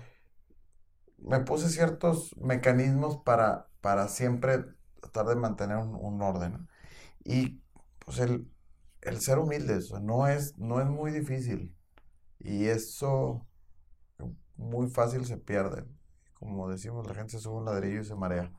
me 1.18 1.40
puse 1.40 1.68
ciertos 1.68 2.34
mecanismos 2.38 3.18
para, 3.24 3.68
para 3.80 4.08
siempre 4.08 4.64
tratar 5.00 5.26
de 5.26 5.36
mantener 5.36 5.76
un, 5.78 5.94
un 5.94 6.22
orden. 6.22 6.68
Y 7.24 7.62
pues 8.00 8.18
el, 8.20 8.50
el 9.02 9.20
ser 9.20 9.38
humilde, 9.38 9.76
o 9.78 9.82
sea, 9.82 10.00
no 10.00 10.28
es, 10.28 10.56
no 10.58 10.80
es 10.80 10.88
muy 10.88 11.12
difícil. 11.12 11.76
Y 12.40 12.66
eso 12.66 13.48
muy 14.56 14.88
fácil 14.88 15.24
se 15.26 15.36
pierde. 15.38 15.84
Como 16.42 16.68
decimos, 16.68 17.06
la 17.06 17.14
gente 17.14 17.38
sube 17.38 17.58
un 17.58 17.64
ladrillo 17.66 18.00
y 18.00 18.04
se 18.04 18.16
marea. 18.16 18.50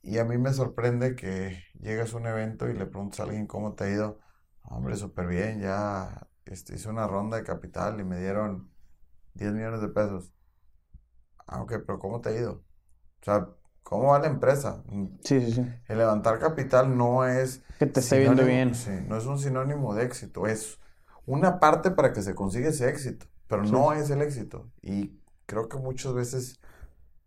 Y 0.00 0.16
a 0.16 0.24
mí 0.24 0.38
me 0.38 0.54
sorprende 0.54 1.14
que 1.14 1.62
llegas 1.78 2.14
a 2.14 2.16
un 2.16 2.26
evento 2.26 2.66
y 2.70 2.72
le 2.72 2.86
preguntas 2.86 3.20
a 3.20 3.24
alguien 3.24 3.46
cómo 3.46 3.74
te 3.74 3.84
ha 3.84 3.90
ido. 3.90 4.18
Hombre, 4.62 4.96
súper 4.96 5.26
bien, 5.26 5.60
ya 5.60 6.26
este, 6.46 6.76
hice 6.76 6.88
una 6.88 7.06
ronda 7.06 7.36
de 7.36 7.44
capital 7.44 8.00
y 8.00 8.04
me 8.04 8.18
dieron 8.18 8.70
10 9.34 9.52
millones 9.52 9.82
de 9.82 9.88
pesos. 9.88 10.32
Ah, 11.46 11.60
ok, 11.60 11.72
pero 11.86 11.98
¿cómo 11.98 12.22
te 12.22 12.30
ha 12.30 12.32
ido? 12.36 12.52
O 13.20 13.24
sea, 13.24 13.46
¿cómo 13.82 14.12
va 14.12 14.18
la 14.20 14.28
empresa? 14.28 14.82
Sí, 15.22 15.40
sí, 15.42 15.52
sí. 15.52 15.66
El 15.88 15.98
levantar 15.98 16.38
capital 16.38 16.96
no 16.96 17.26
es 17.26 17.62
Que 17.78 17.84
te 17.84 18.00
esté 18.00 18.18
viendo 18.18 18.46
bien. 18.46 18.74
sí, 18.74 18.92
no 19.06 19.18
es 19.18 19.26
un 19.26 19.38
sinónimo 19.38 19.94
de 19.94 20.04
éxito, 20.04 20.46
es 20.46 20.78
una 21.26 21.60
parte 21.60 21.90
para 21.90 22.14
que 22.14 22.22
se 22.22 22.34
consiga 22.34 22.70
ese 22.70 22.88
éxito, 22.88 23.26
pero 23.46 23.66
Sí. 23.66 23.72
no 23.72 23.92
es 23.92 24.08
el 24.08 24.22
éxito. 24.22 24.70
Y 24.80 25.19
creo 25.50 25.68
que 25.68 25.78
muchas 25.78 26.14
veces 26.14 26.60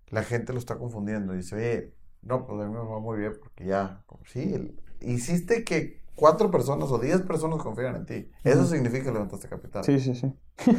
la 0.10 0.24
gente 0.24 0.54
lo 0.54 0.60
está 0.60 0.78
confundiendo. 0.78 1.34
Dice, 1.34 1.56
oye, 1.56 1.96
no, 2.22 2.46
pues 2.46 2.62
a 2.62 2.66
mí 2.68 2.74
me 2.74 2.80
va 2.80 3.00
muy 3.00 3.18
bien 3.20 3.34
porque 3.42 3.66
ya, 3.66 4.04
como, 4.08 4.26
sí, 4.26 4.54
el- 4.54 4.82
hiciste 5.02 5.64
que 5.64 6.04
cuatro 6.16 6.52
personas 6.52 6.92
o 6.92 7.00
diez 7.00 7.22
personas 7.22 7.62
confían 7.62 7.96
en 7.98 8.06
ti. 8.06 8.32
Eso 8.44 8.66
significa 8.66 9.06
que 9.06 9.12
levantaste 9.14 9.50
capital. 9.50 9.86
Sí, 9.86 10.00
sí, 10.00 10.16
sí. 10.16 10.34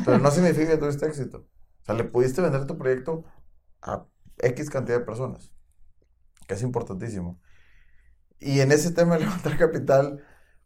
Pero 0.04 0.18
no 0.18 0.30
significa 0.32 0.68
que 0.72 0.78
tuviste 0.78 1.06
éxito. 1.06 1.38
O 1.82 1.86
sea, 1.86 1.94
le 1.96 2.04
pudiste 2.04 2.42
vender 2.42 2.66
tu 2.66 2.78
proyecto 2.78 3.24
a 3.82 4.06
X 4.38 4.70
cantidad 4.70 5.00
de 5.00 5.04
personas, 5.06 5.52
que 6.48 6.54
es 6.54 6.62
importantísimo. 6.62 7.40
Y 8.40 8.60
en 8.60 8.72
ese 8.72 8.92
tema 8.92 9.14
de 9.16 9.20
levantar 9.26 9.58
capital, 9.58 10.24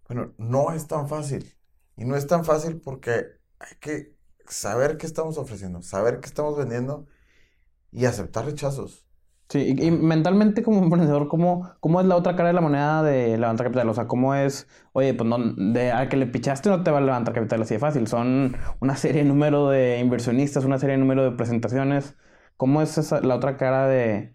bueno, 0.08 0.34
no 0.38 0.72
es 0.72 0.86
tan 0.86 1.08
fácil. 1.08 1.54
Y 1.96 2.04
no 2.04 2.16
es 2.16 2.26
tan 2.26 2.44
fácil 2.44 2.80
porque 2.80 3.26
hay 3.58 3.76
que 3.80 4.17
saber 4.48 4.98
qué 4.98 5.06
estamos 5.06 5.38
ofreciendo, 5.38 5.82
saber 5.82 6.20
qué 6.20 6.26
estamos 6.28 6.56
vendiendo 6.56 7.06
y 7.92 8.06
aceptar 8.06 8.46
rechazos. 8.46 9.06
Sí, 9.50 9.60
y, 9.78 9.86
y 9.86 9.90
mentalmente 9.90 10.62
como 10.62 10.78
emprendedor, 10.82 11.28
¿cómo, 11.28 11.74
¿cómo 11.80 12.00
es 12.00 12.06
la 12.06 12.16
otra 12.16 12.36
cara 12.36 12.48
de 12.48 12.54
la 12.54 12.60
moneda 12.60 13.02
de 13.02 13.38
levantar 13.38 13.66
capital? 13.66 13.88
O 13.88 13.94
sea, 13.94 14.06
¿cómo 14.06 14.34
es, 14.34 14.68
oye, 14.92 15.14
pues 15.14 15.28
no, 15.28 15.38
de 15.72 15.90
a 15.92 16.08
que 16.10 16.16
le 16.18 16.26
pichaste 16.26 16.68
no 16.68 16.82
te 16.82 16.90
va 16.90 16.98
a 16.98 17.00
levantar 17.00 17.32
capital 17.34 17.62
así 17.62 17.74
de 17.74 17.80
fácil? 17.80 18.06
Son 18.08 18.56
una 18.80 18.96
serie 18.96 19.22
de 19.22 19.28
número 19.28 19.68
de 19.70 20.00
inversionistas, 20.00 20.64
una 20.64 20.78
serie 20.78 20.96
de 20.96 21.00
número 21.00 21.24
de 21.24 21.36
presentaciones. 21.36 22.16
¿Cómo 22.58 22.82
es 22.82 22.98
esa, 22.98 23.20
la 23.22 23.36
otra 23.36 23.56
cara 23.56 23.86
de, 23.88 24.34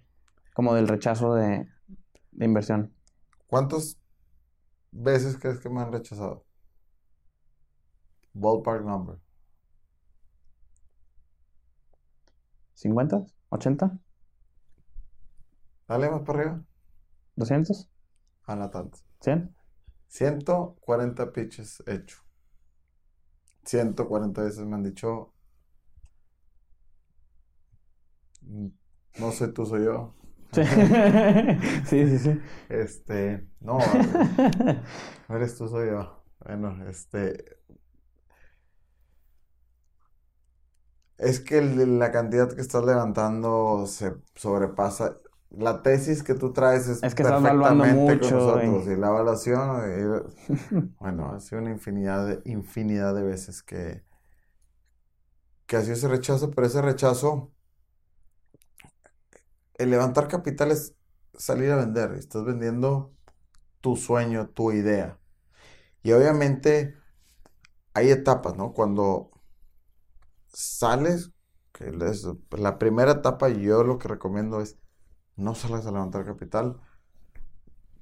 como 0.53 0.73
del 0.73 0.87
rechazo 0.87 1.35
de, 1.35 1.67
de 2.31 2.45
inversión? 2.45 2.93
¿Cuántas 3.47 3.97
veces 4.91 5.37
crees 5.39 5.59
que 5.59 5.69
me 5.69 5.81
han 5.81 5.91
rechazado? 5.93 6.45
Ballpark 8.35 8.85
number. 8.85 9.17
¿50? 12.75 13.25
¿80? 13.49 13.99
Dale 15.87 16.09
más 16.09 16.21
para 16.21 16.39
arriba. 16.39 16.63
¿200? 17.35 17.89
Ah, 18.45 18.55
no 18.55 18.69
tanto. 18.69 18.97
¿100? 19.21 19.53
140 20.07 21.31
pitches 21.31 21.83
hecho. 21.87 22.17
140 23.65 24.43
veces 24.43 24.65
me 24.65 24.75
han 24.75 24.83
dicho, 24.83 25.33
"Mm, 28.41 28.67
no 29.19 29.31
soy 29.31 29.53
tú, 29.53 29.65
soy 29.65 29.85
yo. 29.85 30.13
Sí, 30.51 30.61
sí, 31.85 32.07
sí. 32.09 32.19
sí. 32.19 32.39
Este, 32.69 33.47
no, 33.59 33.79
no 35.29 35.35
eres 35.35 35.57
tú, 35.57 35.67
soy 35.67 35.89
yo. 35.89 36.23
Bueno, 36.39 36.87
este, 36.87 37.57
es 41.23 41.39
que 41.39 41.61
la 41.61 42.11
cantidad 42.11 42.51
que 42.53 42.61
estás 42.61 42.85
levantando 42.85 43.85
se 43.87 44.15
sobrepasa. 44.35 45.17
La 45.51 45.81
tesis 45.83 46.23
que 46.23 46.33
tú 46.35 46.53
traes 46.53 46.87
es 46.87 47.03
Es 47.03 47.13
que 47.13 47.21
estás 47.23 47.41
perfectamente 47.41 48.17
con 48.19 48.31
mucho, 48.31 48.33
nosotros. 48.33 48.87
y- 48.87 48.87
Y 48.87 48.95
la 48.95 49.09
evaluación, 49.09 49.81
eh, 49.85 50.21
bueno, 50.99 51.31
ha 51.31 51.39
sido 51.39 51.61
una 51.61 51.71
infinidad 51.71 52.27
de, 52.27 52.41
infinidad 52.51 53.13
de 53.15 53.23
veces 53.23 53.61
que, 53.63 54.03
que 55.67 55.75
ha 55.77 55.81
sido 55.81 55.93
ese 55.95 56.07
rechazo, 56.07 56.51
pero 56.51 56.67
ese 56.67 56.81
rechazo, 56.81 57.51
el 59.75 59.89
levantar 59.91 60.27
capital 60.27 60.71
es 60.71 60.95
salir 61.35 61.71
a 61.71 61.77
vender. 61.77 62.13
Estás 62.13 62.45
vendiendo 62.45 63.13
tu 63.81 63.97
sueño, 63.97 64.49
tu 64.49 64.71
idea. 64.71 65.19
Y 66.03 66.13
obviamente 66.13 66.95
hay 67.95 68.11
etapas, 68.11 68.57
¿no? 68.57 68.73
Cuando 68.73 69.31
sales, 70.53 71.31
que 71.73 71.89
es 71.89 72.27
la 72.51 72.79
primera 72.79 73.13
etapa, 73.13 73.49
yo 73.49 73.83
lo 73.83 73.99
que 73.99 74.07
recomiendo 74.09 74.61
es 74.61 74.79
no 75.37 75.55
salgas 75.55 75.85
a 75.87 75.91
levantar 75.91 76.25
capital. 76.25 76.81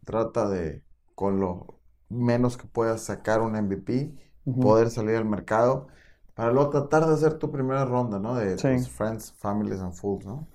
Trata 0.03 0.49
de, 0.49 0.83
con 1.15 1.39
lo 1.39 1.79
menos 2.09 2.57
que 2.57 2.65
puedas, 2.67 3.03
sacar 3.03 3.41
un 3.41 3.55
MVP, 3.55 4.13
poder 4.59 4.89
salir 4.89 5.15
al 5.15 5.25
mercado, 5.25 5.87
para 6.33 6.51
luego 6.51 6.69
tratar 6.71 7.05
de 7.07 7.13
hacer 7.13 7.35
tu 7.37 7.51
primera 7.51 7.85
ronda, 7.85 8.19
¿no? 8.19 8.35
De 8.35 8.57
Sí. 8.57 8.67
tus 8.67 8.89
friends, 8.89 9.31
families 9.33 9.79
and 9.79 9.93
fools, 9.93 10.25
¿no? 10.25 10.49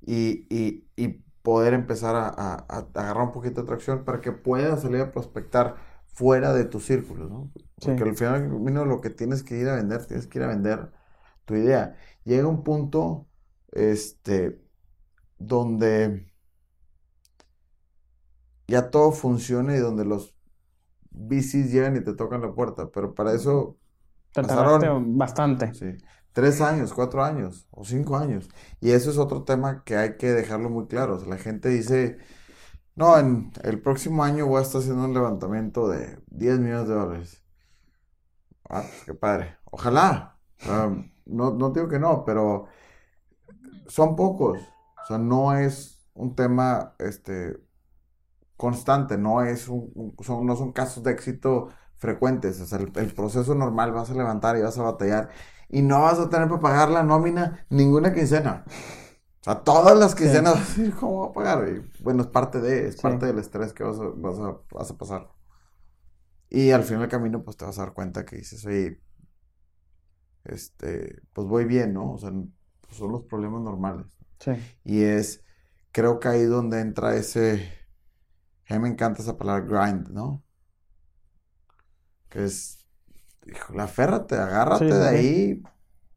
Y, 0.00 0.46
y, 0.54 0.86
y 0.96 1.08
poder 1.42 1.74
empezar 1.74 2.14
a, 2.16 2.28
a- 2.28 2.66
a 2.68 2.78
agarrar 2.94 3.24
un 3.26 3.32
poquito 3.32 3.62
de 3.62 3.66
tracción 3.66 4.04
para 4.04 4.20
que 4.20 4.32
puedas 4.32 4.82
salir 4.82 5.00
a 5.00 5.10
prospectar 5.12 5.76
fuera 6.06 6.52
de 6.54 6.64
tu 6.64 6.78
círculo, 6.80 7.28
¿no? 7.28 7.52
Porque 7.80 8.04
Sí. 8.04 8.04
al 8.04 8.14
final, 8.16 8.48
lo 8.88 9.00
que 9.00 9.10
tienes 9.10 9.42
que 9.42 9.58
ir 9.58 9.68
a 9.68 9.76
vender, 9.76 10.06
tienes 10.06 10.26
que 10.28 10.38
ir 10.38 10.44
a 10.44 10.48
vender 10.48 10.92
tu 11.44 11.54
idea. 11.56 11.96
Llega 12.24 12.46
un 12.48 12.62
punto, 12.64 13.28
este, 13.72 14.60
donde 15.38 16.32
ya 18.68 18.90
todo 18.90 19.12
funciona 19.12 19.76
y 19.76 19.78
donde 19.80 20.04
los 20.04 20.34
VCs 21.10 21.72
llegan 21.72 21.96
y 21.96 22.00
te 22.04 22.14
tocan 22.14 22.42
la 22.42 22.54
puerta, 22.54 22.90
pero 22.90 23.14
para 23.14 23.34
eso, 23.34 23.78
Te 24.32 24.42
Pasaron- 24.42 25.18
bastante. 25.18 25.72
sí, 25.74 25.86
tres 26.32 26.60
años, 26.60 26.92
cuatro 26.94 27.22
años 27.24 27.66
o 27.70 27.84
cinco 27.84 28.16
años. 28.16 28.48
Y 28.80 28.92
eso 28.92 29.10
es 29.10 29.18
otro 29.18 29.44
tema 29.44 29.84
que 29.84 29.96
hay 29.96 30.16
que 30.16 30.32
dejarlo 30.32 30.70
muy 30.70 30.86
claro. 30.86 31.16
O 31.16 31.18
sea, 31.20 31.28
la 31.28 31.38
gente 31.38 31.68
dice, 31.68 32.18
no, 32.96 33.18
en 33.18 33.52
el 33.64 33.80
próximo 33.82 34.24
año 34.24 34.46
voy 34.46 34.60
a 34.60 34.62
estar 34.62 34.80
haciendo 34.82 35.04
un 35.04 35.14
levantamiento 35.14 35.88
de 35.88 36.18
10 36.28 36.58
millones 36.60 36.88
de 36.88 36.94
dólares. 36.94 37.44
Ah, 38.68 38.82
pues 38.82 39.04
qué 39.04 39.14
padre. 39.14 39.56
Ojalá. 39.70 40.38
Ah, 40.64 40.90
no, 41.32 41.52
no 41.52 41.70
digo 41.70 41.88
que 41.88 41.98
no, 41.98 42.24
pero 42.24 42.66
son 43.86 44.16
pocos. 44.16 44.74
O 45.02 45.04
sea, 45.06 45.18
no 45.18 45.56
es 45.56 46.08
un 46.14 46.34
tema 46.34 46.94
este, 46.98 47.56
constante, 48.56 49.18
no 49.18 49.42
es 49.42 49.68
un, 49.68 49.90
un- 49.94 50.16
son, 50.24 50.46
no 50.46 50.56
son 50.56 50.72
casos 50.72 51.02
de 51.04 51.12
éxito 51.12 51.68
frecuentes. 51.98 52.60
O 52.60 52.66
sea, 52.66 52.78
el, 52.78 52.92
el 52.96 53.14
proceso 53.14 53.54
normal 53.54 53.92
vas 53.92 54.10
a 54.10 54.14
levantar 54.14 54.56
y 54.56 54.62
vas 54.62 54.78
a 54.78 54.82
batallar 54.82 55.30
y 55.68 55.82
no 55.82 56.02
vas 56.02 56.18
a 56.18 56.28
tener 56.30 56.48
para 56.48 56.60
pagar 56.60 56.90
la 56.90 57.02
nómina 57.02 57.66
ninguna 57.70 58.12
quincena. 58.14 58.64
O 59.42 59.44
sea, 59.44 59.64
todas 59.64 59.98
las 59.98 60.14
quincenas 60.14 60.54
vas 60.54 60.62
a 60.64 60.82
decir, 60.82 60.94
¿cómo 60.96 61.18
voy 61.18 61.30
a 61.30 61.32
pagar? 61.56 61.68
Y, 61.70 62.02
bueno, 62.02 62.22
es 62.22 62.28
parte 62.28 62.60
de, 62.60 62.88
es 62.88 62.96
Sí. 62.96 62.98
parte 62.98 63.26
del 63.26 63.38
estrés 63.38 63.72
que 63.74 63.84
vas 63.84 63.98
a, 64.00 64.04
vas 64.16 64.38
a, 64.40 64.58
vas 64.72 64.90
a 64.92 64.98
pasar. 64.98 65.28
Y 66.50 66.70
al 66.70 66.84
final 66.84 67.00
del 67.02 67.10
camino, 67.10 67.42
pues 67.44 67.56
te 67.56 67.64
vas 67.64 67.78
a 67.78 67.82
dar 67.82 67.94
cuenta 67.94 68.24
que 68.24 68.36
dices, 68.36 68.64
oye, 68.66 69.00
este, 70.44 71.22
pues 71.32 71.46
voy 71.48 71.64
bien, 71.66 71.94
¿no? 71.94 72.12
O 72.14 72.18
sea, 72.18 72.30
pues, 72.32 72.96
son 72.98 73.12
los 73.12 73.24
problemas 73.24 73.62
normales. 73.62 74.06
Sí. 74.40 74.52
Y 74.84 75.02
es, 75.04 75.44
creo 75.92 76.20
que 76.20 76.28
ahí 76.28 76.44
donde 76.44 76.80
entra 76.80 77.16
ese, 77.16 77.72
a 78.68 78.74
mí 78.74 78.80
me 78.80 78.88
encanta 78.90 79.22
esa 79.22 79.38
palabra 79.38 79.64
grind, 79.66 80.08
¿no? 80.10 80.44
Que 82.28 82.44
es, 82.44 82.86
híjole, 83.46 83.82
aférrate, 83.82 84.36
agárrate 84.36 84.94
Sí, 84.94 84.96
de 84.96 85.08
sí. 85.08 85.08
ahí, 85.08 85.62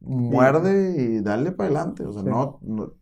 muerde 0.02 0.96
y 1.02 1.22
dale 1.22 1.52
para 1.52 1.68
adelante. 1.70 2.06
O 2.06 2.14
sea, 2.14 2.24
no, 2.24 2.60
no, 2.64 2.94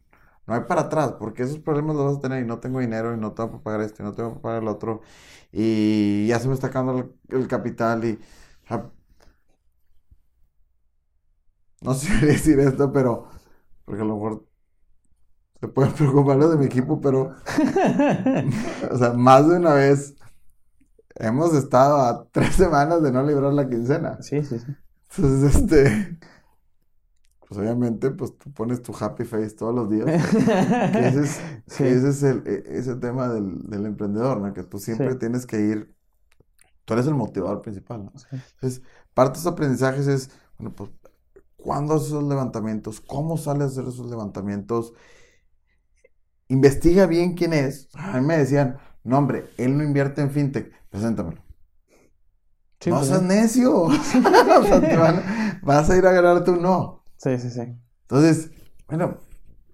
no 0.47 0.53
hay 0.55 0.61
para 0.61 0.81
atrás, 0.83 1.13
porque 1.19 1.43
esos 1.43 1.59
problemas 1.59 1.95
los 1.95 2.05
vas 2.07 2.17
a 2.17 2.21
tener 2.21 2.43
y 2.43 2.47
no 2.47 2.59
tengo 2.59 2.79
dinero 2.79 3.13
y 3.15 3.17
no 3.19 3.33
tengo 3.33 3.51
para 3.51 3.63
pagar 3.63 3.81
esto 3.81 4.03
y 4.03 4.05
no 4.05 4.13
tengo 4.13 4.31
para 4.31 4.41
pagar 4.41 4.63
el 4.63 4.69
otro. 4.69 5.01
Y 5.51 6.27
ya 6.27 6.39
se 6.39 6.47
me 6.47 6.53
está 6.55 6.67
acabando 6.67 7.15
el, 7.29 7.39
el 7.39 7.47
capital 7.47 8.05
y... 8.05 8.13
o 8.65 8.67
sea, 8.67 8.91
no 11.83 11.93
sé 11.93 12.07
si 12.19 12.25
decir 12.25 12.59
esto, 12.59 12.91
pero... 12.91 13.27
Porque 13.85 14.01
a 14.01 14.05
lo 14.05 14.15
mejor 14.15 14.45
se 15.59 15.67
pueden 15.67 15.93
preocupar 15.97 16.37
los 16.37 16.51
de 16.51 16.57
mi 16.57 16.65
equipo, 16.65 16.99
pero... 17.01 17.35
O 18.91 18.97
sea, 18.97 19.13
más 19.13 19.47
de 19.47 19.57
una 19.57 19.73
vez 19.73 20.15
hemos 21.15 21.53
estado 21.53 21.97
a 22.01 22.27
tres 22.31 22.55
semanas 22.55 23.01
de 23.03 23.11
no 23.11 23.23
librar 23.23 23.53
la 23.53 23.67
quincena. 23.69 24.21
Sí, 24.21 24.43
sí, 24.43 24.59
sí. 24.59 24.65
Entonces, 25.15 25.55
este, 25.55 26.17
pues 27.47 27.59
obviamente, 27.59 28.09
pues 28.11 28.37
tú 28.37 28.51
pones 28.51 28.81
tu 28.81 28.93
happy 28.99 29.25
face 29.25 29.51
todos 29.55 29.75
los 29.75 29.89
días. 29.89 30.05
que 30.05 31.07
ese 31.07 31.21
es, 31.21 31.41
Sí. 31.67 31.83
ese 31.83 32.09
es 32.09 32.23
el, 32.23 32.43
e- 32.47 32.63
ese 32.67 32.95
tema 32.95 33.29
del, 33.29 33.59
del 33.69 33.85
emprendedor, 33.85 34.39
¿no? 34.41 34.53
Que 34.53 34.63
tú 34.63 34.79
siempre 34.79 35.11
Sí. 35.13 35.19
tienes 35.19 35.45
que 35.45 35.59
ir, 35.59 35.93
tú 36.85 36.93
eres 36.93 37.07
el 37.07 37.13
motivador 37.15 37.61
principal, 37.61 38.05
¿no? 38.05 38.11
Sí. 38.17 38.27
Entonces, 38.55 38.81
parte 39.13 39.33
de 39.33 39.39
esos 39.41 39.51
aprendizajes 39.53 40.07
es, 40.07 40.31
bueno, 40.57 40.73
pues, 40.75 40.89
¿cuándo 41.63 41.95
haces 41.95 42.09
esos 42.09 42.25
levantamientos? 42.25 43.01
¿Cómo 43.01 43.37
sales 43.37 43.63
a 43.63 43.67
hacer 43.67 43.85
esos 43.87 44.07
levantamientos? 44.09 44.93
Investiga 46.47 47.05
bien 47.05 47.33
quién 47.35 47.51
es. 47.53 47.89
A 47.93 48.19
mí 48.19 48.25
me 48.25 48.37
decían, 48.37 48.77
no, 49.03 49.17
hombre, 49.17 49.53
él 49.57 49.77
no 49.77 49.83
invierte 49.83 50.21
en 50.21 50.31
fintech, 50.31 50.71
preséntamelo. 50.89 51.41
Sí, 52.79 52.91
no 52.91 52.97
pues, 52.97 53.07
seas 53.07 53.21
sí. 53.21 53.23
necio. 53.23 53.73
o 53.83 53.91
sea, 54.65 54.87
te 54.87 54.97
van- 54.97 55.23
vas 55.61 55.89
a 55.89 55.97
ir 55.97 56.05
a 56.05 56.11
ganarte 56.11 56.51
un 56.51 56.61
no. 56.61 57.03
Sí, 57.17 57.37
sí, 57.39 57.49
sí. 57.49 57.61
Entonces, 58.03 58.51
bueno, 58.87 59.17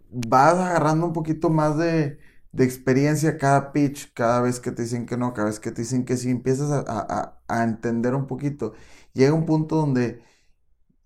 vas 0.10 0.56
agarrando 0.56 1.08
un 1.08 1.14
poquito 1.14 1.50
más 1.50 1.78
de, 1.78 2.20
de 2.52 2.64
experiencia 2.66 3.38
cada 3.38 3.72
pitch, 3.74 4.14
cada 4.14 4.42
vez 4.42 4.60
que 4.60 4.72
te 4.72 4.84
dicen 4.84 5.06
que 5.06 5.18
no, 5.18 5.34
cada 5.34 5.48
vez 5.50 5.60
que 5.60 5.72
te 5.72 5.82
dicen 5.84 6.06
que 6.06 6.18
sí, 6.18 6.30
empiezas 6.32 6.72
a- 6.72 7.40
a 7.48 7.64
entender 7.64 8.16
un 8.16 8.28
poquito. 8.28 8.74
Llega 9.14 9.34
un 9.34 9.46
punto 9.46 9.76
donde 9.78 10.24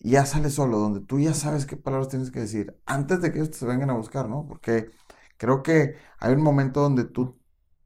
ya 0.04 0.26
sale 0.28 0.50
solo, 0.52 0.80
donde 0.80 1.02
tú 1.02 1.20
ya 1.20 1.34
sabes 1.36 1.66
qué 1.68 1.78
palabras 1.78 2.10
tienes 2.10 2.32
que 2.32 2.42
decir 2.42 2.80
antes 2.86 3.22
de 3.22 3.32
que 3.32 3.40
ellos 3.40 3.52
te 3.58 3.66
vengan 3.66 3.90
a 3.92 3.94
buscar, 3.96 4.30
¿no? 4.30 4.46
Porque 4.48 4.92
creo 5.38 5.64
que 5.64 5.96
hay 6.20 6.34
un 6.34 6.44
momento 6.44 6.82
donde 6.82 7.06
tú 7.06 7.40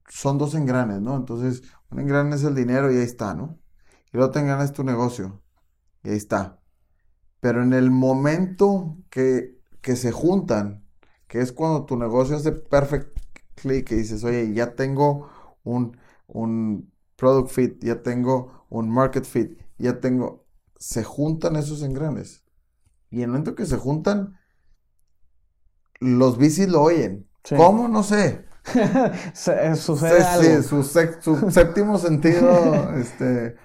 son 0.09 0.37
dos 0.37 0.55
engranes, 0.55 1.01
¿no? 1.01 1.15
Entonces, 1.17 1.63
un 1.91 1.99
engrane 1.99 2.35
es 2.35 2.43
el 2.43 2.55
dinero 2.55 2.91
y 2.91 2.97
ahí 2.97 3.03
está, 3.03 3.33
¿no? 3.35 3.59
Y 4.13 4.17
el 4.17 4.23
otro 4.23 4.41
engrane 4.41 4.63
es 4.65 4.73
tu 4.73 4.83
negocio 4.83 5.43
y 6.03 6.09
ahí 6.11 6.17
está. 6.17 6.61
Pero 7.39 7.63
en 7.63 7.73
el 7.73 7.91
momento 7.91 8.97
que, 9.09 9.59
que 9.81 9.95
se 9.95 10.11
juntan, 10.11 10.85
que 11.27 11.41
es 11.41 11.51
cuando 11.51 11.85
tu 11.85 11.97
negocio 11.97 12.35
hace 12.37 12.51
perfect 12.51 13.17
click, 13.55 13.87
que 13.87 13.95
dices, 13.95 14.23
oye, 14.23 14.53
ya 14.53 14.75
tengo 14.75 15.29
un, 15.63 15.97
un 16.27 16.91
product 17.15 17.49
fit, 17.51 17.83
ya 17.83 18.01
tengo 18.01 18.65
un 18.69 18.89
market 18.89 19.25
fit, 19.25 19.59
ya 19.77 19.99
tengo, 19.99 20.46
se 20.79 21.03
juntan 21.03 21.55
esos 21.55 21.81
engranes. 21.83 22.43
Y 23.09 23.17
en 23.17 23.23
el 23.23 23.27
momento 23.29 23.55
que 23.55 23.65
se 23.65 23.77
juntan, 23.77 24.37
los 25.99 26.37
bicis 26.37 26.67
lo 26.69 26.81
oyen. 26.83 27.27
Sí. 27.43 27.55
¿Cómo? 27.55 27.87
No 27.87 28.03
sé. 28.03 28.45
Se- 29.33 29.67
eh, 29.71 29.75
Sucede 29.75 30.21
sí, 30.21 30.47
algo. 30.47 30.63
su, 30.63 30.75
sec- 30.83 31.21
su 31.21 31.49
séptimo 31.51 31.97
sentido, 31.97 32.93
este, 32.97 33.55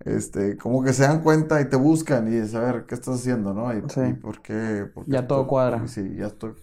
este, 0.00 0.56
como 0.56 0.82
que 0.82 0.92
se 0.92 1.04
dan 1.04 1.22
cuenta 1.22 1.60
y 1.60 1.68
te 1.68 1.76
buscan 1.76 2.32
y 2.32 2.36
es 2.36 2.54
a 2.54 2.60
ver 2.60 2.86
qué 2.86 2.94
estás 2.96 3.20
haciendo, 3.20 3.54
¿no? 3.54 3.72
Y, 3.72 3.82
Sí. 3.88 4.00
y 4.10 4.12
por 4.14 4.42
qué, 4.42 4.86
por 4.92 5.04
qué 5.04 5.12
Ya 5.12 5.26
todo 5.28 5.42
estoy- 5.42 5.48
cuadra. 5.48 5.86
Sí, 5.88 6.16
ya 6.16 6.26
estoy 6.26 6.54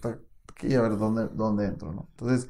aquí, 0.52 0.74
a 0.74 0.82
ver 0.82 0.98
dónde, 0.98 1.28
dónde 1.32 1.66
entro, 1.66 1.92
¿no? 1.92 2.08
Entonces, 2.10 2.48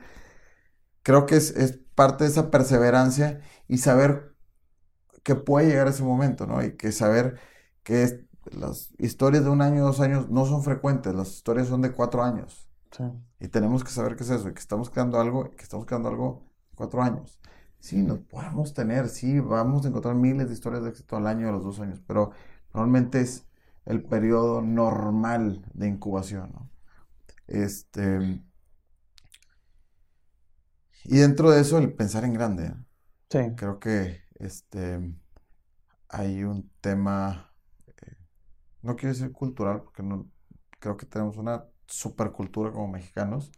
creo 1.02 1.26
que 1.26 1.36
es, 1.36 1.50
es 1.56 1.78
parte 1.94 2.24
de 2.24 2.30
esa 2.30 2.50
perseverancia 2.50 3.40
y 3.68 3.78
saber 3.78 4.35
que 5.26 5.34
puede 5.36 5.68
llegar 5.68 5.88
ese 5.88 6.04
momento, 6.04 6.46
¿no? 6.46 6.64
Y 6.64 6.76
que 6.78 6.92
saber 6.92 7.40
que 7.84 8.04
es- 8.04 8.20
las 8.52 8.92
historias 8.98 9.44
de 9.44 9.50
un 9.50 9.62
año, 9.62 9.84
dos 9.84 10.00
años 10.00 10.30
no 10.30 10.46
son 10.46 10.62
frecuentes, 10.64 11.14
las 11.14 11.30
historias 11.34 11.68
son 11.68 11.82
de 11.82 11.92
cuatro 11.92 12.24
años. 12.24 12.70
Sí. 12.90 13.04
Y 13.40 13.48
tenemos 13.48 13.84
que 13.84 13.90
saber 13.90 14.16
qué 14.16 14.24
es 14.24 14.30
eso, 14.30 14.48
y 14.48 14.54
que 14.54 14.60
estamos 14.60 14.90
creando 14.90 15.20
algo, 15.20 15.50
que 15.50 15.62
estamos 15.64 15.86
creando 15.86 16.08
algo 16.10 16.44
cuatro 16.76 17.02
años. 17.02 17.40
Sí, 17.80 18.02
nos 18.02 18.20
podemos 18.20 18.74
tener, 18.74 19.08
sí, 19.08 19.40
vamos 19.40 19.84
a 19.84 19.88
encontrar 19.88 20.14
miles 20.16 20.48
de 20.48 20.54
historias 20.54 20.82
de 20.84 20.90
éxito 20.90 21.16
al 21.16 21.26
año, 21.26 21.48
a 21.48 21.52
los 21.52 21.64
dos 21.64 21.80
años, 21.80 22.00
pero 22.06 22.32
normalmente 22.74 23.20
es 23.20 23.46
el 23.86 24.02
periodo 24.04 24.62
normal 24.62 25.64
de 25.74 25.88
incubación, 25.88 26.52
¿no? 26.52 26.70
Este, 27.48 28.42
y 31.04 31.18
dentro 31.18 31.50
de 31.50 31.60
eso, 31.60 31.78
el 31.78 31.92
pensar 31.94 32.24
en 32.24 32.34
grande, 32.34 32.68
¿no? 32.70 32.84
Sí. 33.30 33.38
Creo 33.56 33.80
que 33.80 34.22
este, 34.38 35.14
hay 36.08 36.44
un 36.44 36.70
tema, 36.80 37.52
eh, 37.86 38.16
no 38.82 38.96
quiero 38.96 39.14
decir 39.14 39.32
cultural, 39.32 39.82
porque 39.82 40.02
no, 40.02 40.30
creo 40.78 40.96
que 40.96 41.06
tenemos 41.06 41.36
una 41.36 41.64
supercultura 41.86 42.72
como 42.72 42.88
mexicanos. 42.88 43.50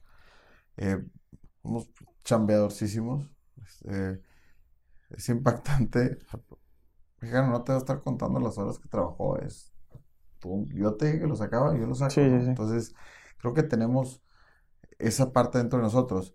Eh, 0.77 1.05
somos 1.63 1.91
chambeadorcísimos. 2.25 3.31
este, 3.63 4.23
es 5.11 5.29
impactante. 5.29 6.19
Mexicano 7.21 7.51
no 7.51 7.65
te 7.65 7.73
va 7.73 7.79
a 7.79 7.81
estar 7.81 8.03
contando 8.03 8.41
las 8.41 8.59
horas 8.59 8.79
que 8.79 8.89
trabajó. 8.89 9.39
Es, 9.39 9.73
pum, 10.41 10.67
yo 10.73 10.95
te 10.97 11.07
dije 11.07 11.21
que 11.21 11.27
lo 11.27 11.37
sacaba, 11.37 11.77
yo 11.77 11.87
lo 11.87 11.95
saco. 11.95 12.11
Sí, 12.11 12.23
sí, 12.23 12.31
¿no? 12.31 12.41
sí. 12.43 12.49
Entonces, 12.49 12.95
creo 13.39 13.55
que 13.55 13.63
tenemos 13.63 14.23
esa 14.99 15.33
parte 15.33 15.59
dentro 15.59 15.79
de 15.79 15.85
nosotros. 15.85 16.35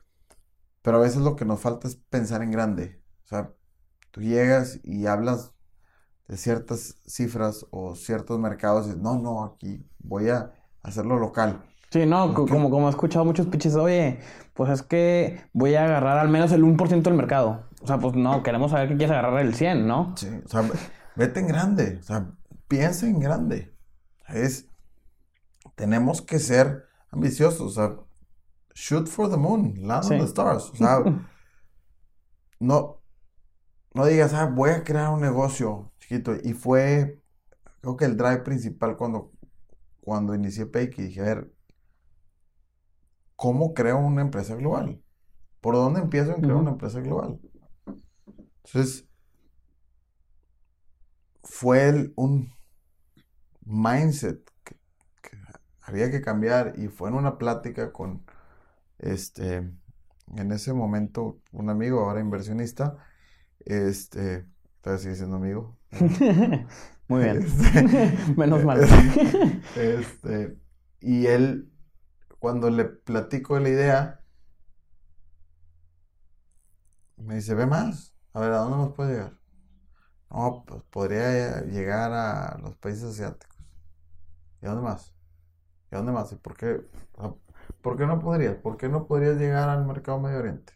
Pero 0.81 0.97
a 0.97 1.01
veces 1.01 1.21
lo 1.21 1.35
que 1.35 1.45
nos 1.45 1.61
falta 1.61 1.87
es 1.87 1.95
pensar 1.95 2.41
en 2.41 2.51
grande. 2.51 3.01
O 3.23 3.27
sea, 3.27 3.53
tú 4.13 4.21
llegas 4.21 4.79
y 4.83 5.07
hablas 5.07 5.53
de 6.27 6.37
ciertas 6.37 6.95
cifras 7.07 7.65
o 7.71 7.95
ciertos 7.95 8.39
mercados 8.39 8.85
y 8.85 8.89
dices, 8.89 9.01
no, 9.01 9.17
no, 9.17 9.43
aquí 9.43 9.83
voy 9.97 10.29
a 10.29 10.53
hacerlo 10.83 11.17
local. 11.17 11.63
Sí, 11.89 12.05
no, 12.05 12.31
como, 12.33 12.69
como 12.69 12.87
he 12.87 12.91
escuchado 12.91 13.25
muchos 13.25 13.47
pitches, 13.47 13.75
oye, 13.75 14.19
pues 14.53 14.69
es 14.69 14.83
que 14.83 15.41
voy 15.51 15.73
a 15.73 15.85
agarrar 15.85 16.19
al 16.19 16.29
menos 16.29 16.51
el 16.51 16.63
1% 16.63 17.01
del 17.01 17.13
mercado. 17.15 17.65
O 17.81 17.87
sea, 17.87 17.97
pues 17.97 18.13
no, 18.15 18.43
queremos 18.43 18.69
saber 18.71 18.89
que 18.89 18.97
quieres 18.97 19.17
agarrar 19.17 19.41
el 19.41 19.55
100, 19.55 19.87
¿no? 19.87 20.13
Sí, 20.15 20.29
o 20.45 20.47
sea, 20.47 20.63
vete 21.15 21.39
en 21.39 21.47
grande, 21.47 21.97
o 21.99 22.03
sea, 22.03 22.31
piensa 22.67 23.07
en 23.07 23.19
grande. 23.19 23.75
Es, 24.27 24.69
tenemos 25.75 26.21
que 26.21 26.37
ser 26.39 26.85
ambiciosos, 27.11 27.61
o 27.61 27.69
sea, 27.69 27.95
shoot 28.75 29.07
for 29.07 29.29
the 29.29 29.37
moon, 29.37 29.73
land 29.81 30.03
Sí. 30.03 30.13
on 30.13 30.19
the 30.19 30.25
stars. 30.25 30.69
O 30.71 30.75
sea, 30.75 30.99
no, 32.59 33.02
no 33.93 34.05
digas, 34.05 34.33
ah, 34.33 34.45
voy 34.47 34.71
a 34.71 34.83
crear 34.83 35.09
un 35.11 35.21
negocio 35.21 35.91
chiquito. 35.99 36.33
Y 36.43 36.53
fue, 36.53 37.21
creo 37.81 37.97
que 37.97 38.05
el 38.05 38.17
drive 38.17 38.39
principal 38.43 38.97
cuando, 38.97 39.33
cuando 40.01 40.35
inicié 40.35 40.65
Payke, 40.67 41.03
dije, 41.03 41.21
a 41.21 41.25
ver, 41.25 41.53
¿cómo 43.35 43.73
creo 43.73 43.97
una 43.99 44.21
empresa 44.21 44.55
global? 44.55 45.01
¿Por 45.61 45.75
dónde 45.75 46.01
empiezo 46.01 46.35
en 46.35 46.41
crear 46.41 46.57
una 46.57 46.71
empresa 46.71 47.01
global? 47.01 47.39
Entonces, 48.65 49.05
fue 51.43 51.87
el- 51.89 52.13
un 52.17 52.51
mindset 53.65 54.43
que, 54.63 54.75
que 55.21 55.37
había 55.81 56.11
que 56.11 56.21
cambiar 56.21 56.73
y 56.77 56.87
fue 56.87 57.09
en 57.09 57.15
una 57.15 57.37
plática 57.37 57.91
con, 57.91 58.25
este, 58.99 59.57
en 60.37 60.51
ese 60.51 60.73
momento, 60.73 61.41
un 61.51 61.69
amigo, 61.69 62.01
ahora 62.01 62.21
inversionista, 62.21 62.97
este, 63.65 64.47
todavía 64.81 65.03
sigue 65.03 65.15
siendo 65.15 65.37
amigo. 65.37 65.77
Muy 67.07 67.23
bien. 67.23 67.43
Este, 67.43 68.17
Menos 68.37 68.63
mal. 68.63 68.81
este, 69.75 70.57
y 70.99 71.27
él, 71.27 71.71
cuando 72.39 72.69
le 72.69 72.85
platico 72.85 73.59
la 73.59 73.69
idea, 73.69 74.19
me 77.17 77.35
dice, 77.35 77.55
ve 77.55 77.65
más, 77.65 78.15
a 78.33 78.39
ver, 78.41 78.51
¿a 78.51 78.57
dónde 78.59 78.77
nos 78.77 78.93
puede 78.93 79.13
llegar? 79.13 79.33
No, 80.29 80.63
pues 80.67 80.83
podría 80.89 81.61
llegar 81.61 82.11
a 82.13 82.57
los 82.59 82.75
países 82.77 83.03
asiáticos. 83.05 83.57
¿Y 84.61 84.65
a 84.65 84.69
dónde 84.69 84.83
más? 84.83 85.13
¿Y 85.91 85.95
a 85.95 85.99
dónde 85.99 86.11
más? 86.13 86.31
¿Y 86.31 86.35
por 86.37 86.55
qué? 86.57 86.81
¿por 87.81 87.97
qué 87.97 88.05
no 88.05 88.19
podrías? 88.19 88.55
¿Por 88.55 88.77
qué 88.77 88.89
no 88.89 89.07
podrías 89.07 89.37
llegar 89.37 89.69
al 89.69 89.85
mercado 89.85 90.19
Medio 90.19 90.39
Oriente? 90.39 90.73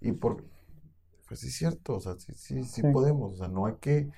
Y 0.00 0.12
por... 0.12 0.44
Pues 1.30 1.40
sí 1.42 1.48
es 1.48 1.56
cierto, 1.56 1.96
o 1.96 2.00
sea, 2.00 2.16
sí, 2.18 2.34
sí, 2.36 2.64
sí 2.64 2.82
Sí. 2.82 2.88
podemos, 2.92 3.34
o 3.34 3.36
sea, 3.38 3.48
no 3.48 3.66
hay 3.66 3.76
que... 3.80 4.10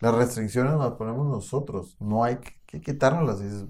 Las 0.00 0.14
restricciones 0.14 0.74
las 0.78 0.92
ponemos 0.94 1.26
nosotros, 1.28 1.96
no 2.00 2.24
hay 2.24 2.38
que, 2.38 2.52
que 2.66 2.80
quitárnoslas, 2.82 3.40
dices, 3.40 3.66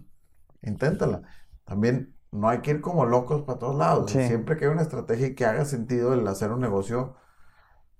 inténtala. 0.62 1.22
También 1.64 2.16
no 2.32 2.48
hay 2.48 2.60
que 2.62 2.72
ir 2.72 2.80
como 2.82 3.06
locos 3.06 3.42
para 3.44 3.58
todos 3.60 3.76
lados, 3.76 4.12
Sí. 4.12 4.20
siempre 4.20 4.56
que 4.56 4.64
haya 4.66 4.72
una 4.74 4.82
estrategia 4.82 5.34
que 5.34 5.46
haga 5.46 5.64
sentido 5.66 6.14
el 6.14 6.26
hacer 6.28 6.52
un 6.52 6.60
negocio 6.60 7.16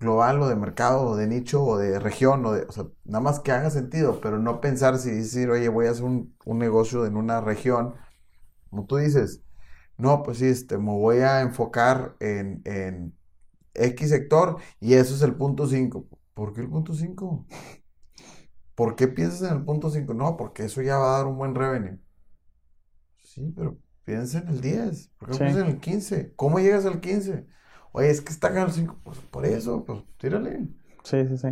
global 0.01 0.41
o 0.43 0.49
de 0.49 0.57
mercado 0.57 1.03
o 1.09 1.17
de 1.17 1.27
nicho 1.29 1.65
o 1.65 1.79
de 1.79 1.99
región 2.01 2.45
o 2.47 2.53
de, 2.53 2.63
o 2.65 2.73
sea, 2.73 2.87
nada 3.05 3.21
más 3.23 3.41
que 3.41 3.53
haga 3.53 3.71
sentido, 3.71 4.21
pero 4.21 4.39
no 4.39 4.61
pensar 4.61 4.99
si 4.99 5.11
decir, 5.13 5.51
oye, 5.51 5.69
voy 5.69 5.87
a 5.87 5.93
hacer 5.93 6.05
un, 6.05 6.37
un 6.45 6.59
negocio 6.59 7.07
en 7.07 7.17
una 7.17 7.41
región, 7.41 7.95
como 8.71 8.87
tú 8.87 8.97
dices, 8.97 9.43
no, 9.99 10.23
pues 10.23 10.39
sí, 10.39 10.47
este, 10.47 10.79
me 10.79 10.93
voy 10.93 11.19
a 11.19 11.41
enfocar 11.43 12.17
en, 12.21 12.63
en 12.65 13.17
X 13.79 14.11
sector 14.11 14.59
y 14.81 14.95
eso 14.95 15.15
es 15.15 15.23
el 15.23 15.35
punto 15.37 15.67
5. 15.67 16.09
¿Por 16.35 16.53
qué 16.55 16.61
el 16.63 16.69
punto 16.69 16.95
5? 16.95 17.47
¿Por 18.77 18.95
qué 18.97 19.09
piensas 19.09 19.51
en 19.51 19.59
el 19.59 19.65
punto 19.65 19.91
5? 19.91 20.15
No, 20.15 20.37
porque 20.37 20.65
eso 20.65 20.83
ya 20.83 20.99
va 20.99 21.15
a 21.15 21.19
dar 21.19 21.27
un 21.27 21.37
buen 21.39 21.55
revenue. 21.55 21.99
Sí, 23.19 23.53
pero 23.55 23.79
piensa 24.05 24.39
en 24.39 24.49
el 24.49 24.61
10. 24.61 25.09
¿Por 25.19 25.29
qué 25.29 25.35
Sí. 25.35 25.41
piensas 25.41 25.63
en 25.63 25.69
el 25.69 25.81
15? 25.81 26.35
¿Cómo 26.37 26.59
llegas 26.61 26.87
al 26.87 27.01
15? 27.01 27.47
Oye, 27.93 28.11
es 28.11 28.21
que 28.21 28.33
está 28.33 28.49
acá 28.49 28.63
el 28.65 28.73
5. 28.73 29.01
Pues 29.05 29.19
por 29.21 29.47
eso, 29.47 29.85
pues 29.85 30.03
tírale. 30.19 30.69
Sí, 31.05 31.27
sí, 31.27 31.37
sí. 31.39 31.49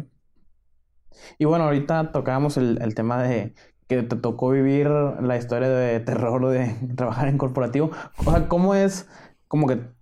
Y 1.38 1.44
bueno, 1.44 1.64
ahorita 1.64 2.12
tocábamos 2.12 2.56
el, 2.56 2.80
el 2.82 2.94
tema 2.94 3.22
de 3.22 3.54
que 3.86 4.02
te 4.02 4.16
tocó 4.16 4.50
vivir 4.50 4.88
la 4.88 5.36
historia 5.36 5.68
de 5.68 6.00
terror 6.00 6.48
de 6.48 6.74
trabajar 6.96 7.28
en 7.28 7.38
corporativo. 7.38 7.90
O 8.18 8.30
sea, 8.30 8.48
¿cómo 8.48 8.74
es 8.74 9.08
como 9.48 9.66
que 9.66 9.93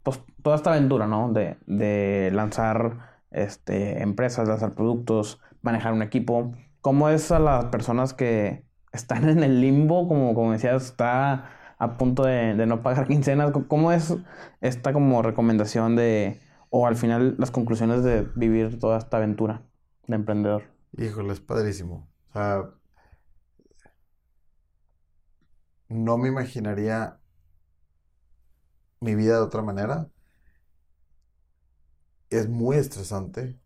toda 0.42 0.56
esta 0.56 0.70
aventura, 0.72 1.06
¿no? 1.06 1.32
De, 1.32 1.58
de 1.66 2.30
lanzar 2.32 3.22
este, 3.30 4.02
empresas, 4.02 4.48
lanzar 4.48 4.74
productos, 4.74 5.40
manejar 5.62 5.92
un 5.92 6.02
equipo. 6.02 6.52
¿Cómo 6.80 7.08
es 7.08 7.30
a 7.32 7.38
las 7.38 7.66
personas 7.66 8.14
que 8.14 8.66
están 8.92 9.28
en 9.28 9.42
el 9.42 9.60
limbo, 9.60 10.08
como, 10.08 10.34
como 10.34 10.52
decías, 10.52 10.84
está 10.84 11.50
a 11.78 11.96
punto 11.98 12.24
de, 12.24 12.54
de 12.54 12.66
no 12.66 12.82
pagar 12.82 13.06
quincenas? 13.08 13.52
¿Cómo 13.68 13.92
es 13.92 14.14
esta 14.60 14.92
como 14.92 15.22
recomendación 15.22 15.96
de, 15.96 16.40
o 16.70 16.86
al 16.86 16.96
final 16.96 17.36
las 17.38 17.50
conclusiones 17.50 18.02
de 18.04 18.22
vivir 18.34 18.78
toda 18.78 18.98
esta 18.98 19.18
aventura 19.18 19.62
de 20.06 20.16
emprendedor? 20.16 20.64
Híjole, 20.96 21.32
es 21.34 21.40
padrísimo. 21.40 22.10
O 22.30 22.32
sea, 22.32 22.64
no 25.88 26.18
me 26.18 26.28
imaginaría 26.28 27.20
mi 29.00 29.14
vida 29.14 29.34
de 29.36 29.42
otra 29.42 29.62
manera. 29.62 30.10
Es 32.32 32.48
muy 32.48 32.78
estresante, 32.78 33.60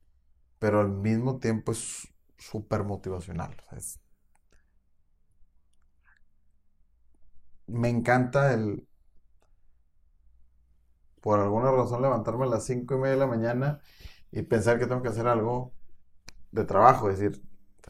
pero 0.59 0.81
al 0.81 0.91
mismo 0.91 1.39
tiempo 1.41 1.73
es 1.73 2.09
súper 2.39 2.85
motivacional. 2.85 3.57
Me 7.69 7.89
encanta 7.91 8.53
el, 8.55 8.85
por 11.21 11.41
alguna 11.41 11.71
razón, 11.73 12.03
levantarme 12.03 12.45
a 12.45 12.49
las 12.49 12.65
cinco 12.65 12.95
y 12.95 12.99
media 12.99 13.13
de 13.15 13.19
la 13.21 13.27
mañana 13.27 13.81
y 14.31 14.43
pensar 14.43 14.79
que 14.79 14.87
tengo 14.87 15.03
que 15.03 15.09
hacer 15.09 15.27
algo 15.27 15.75
de 16.53 16.65
trabajo. 16.65 17.11
Es 17.11 17.19
decir, 17.21 17.43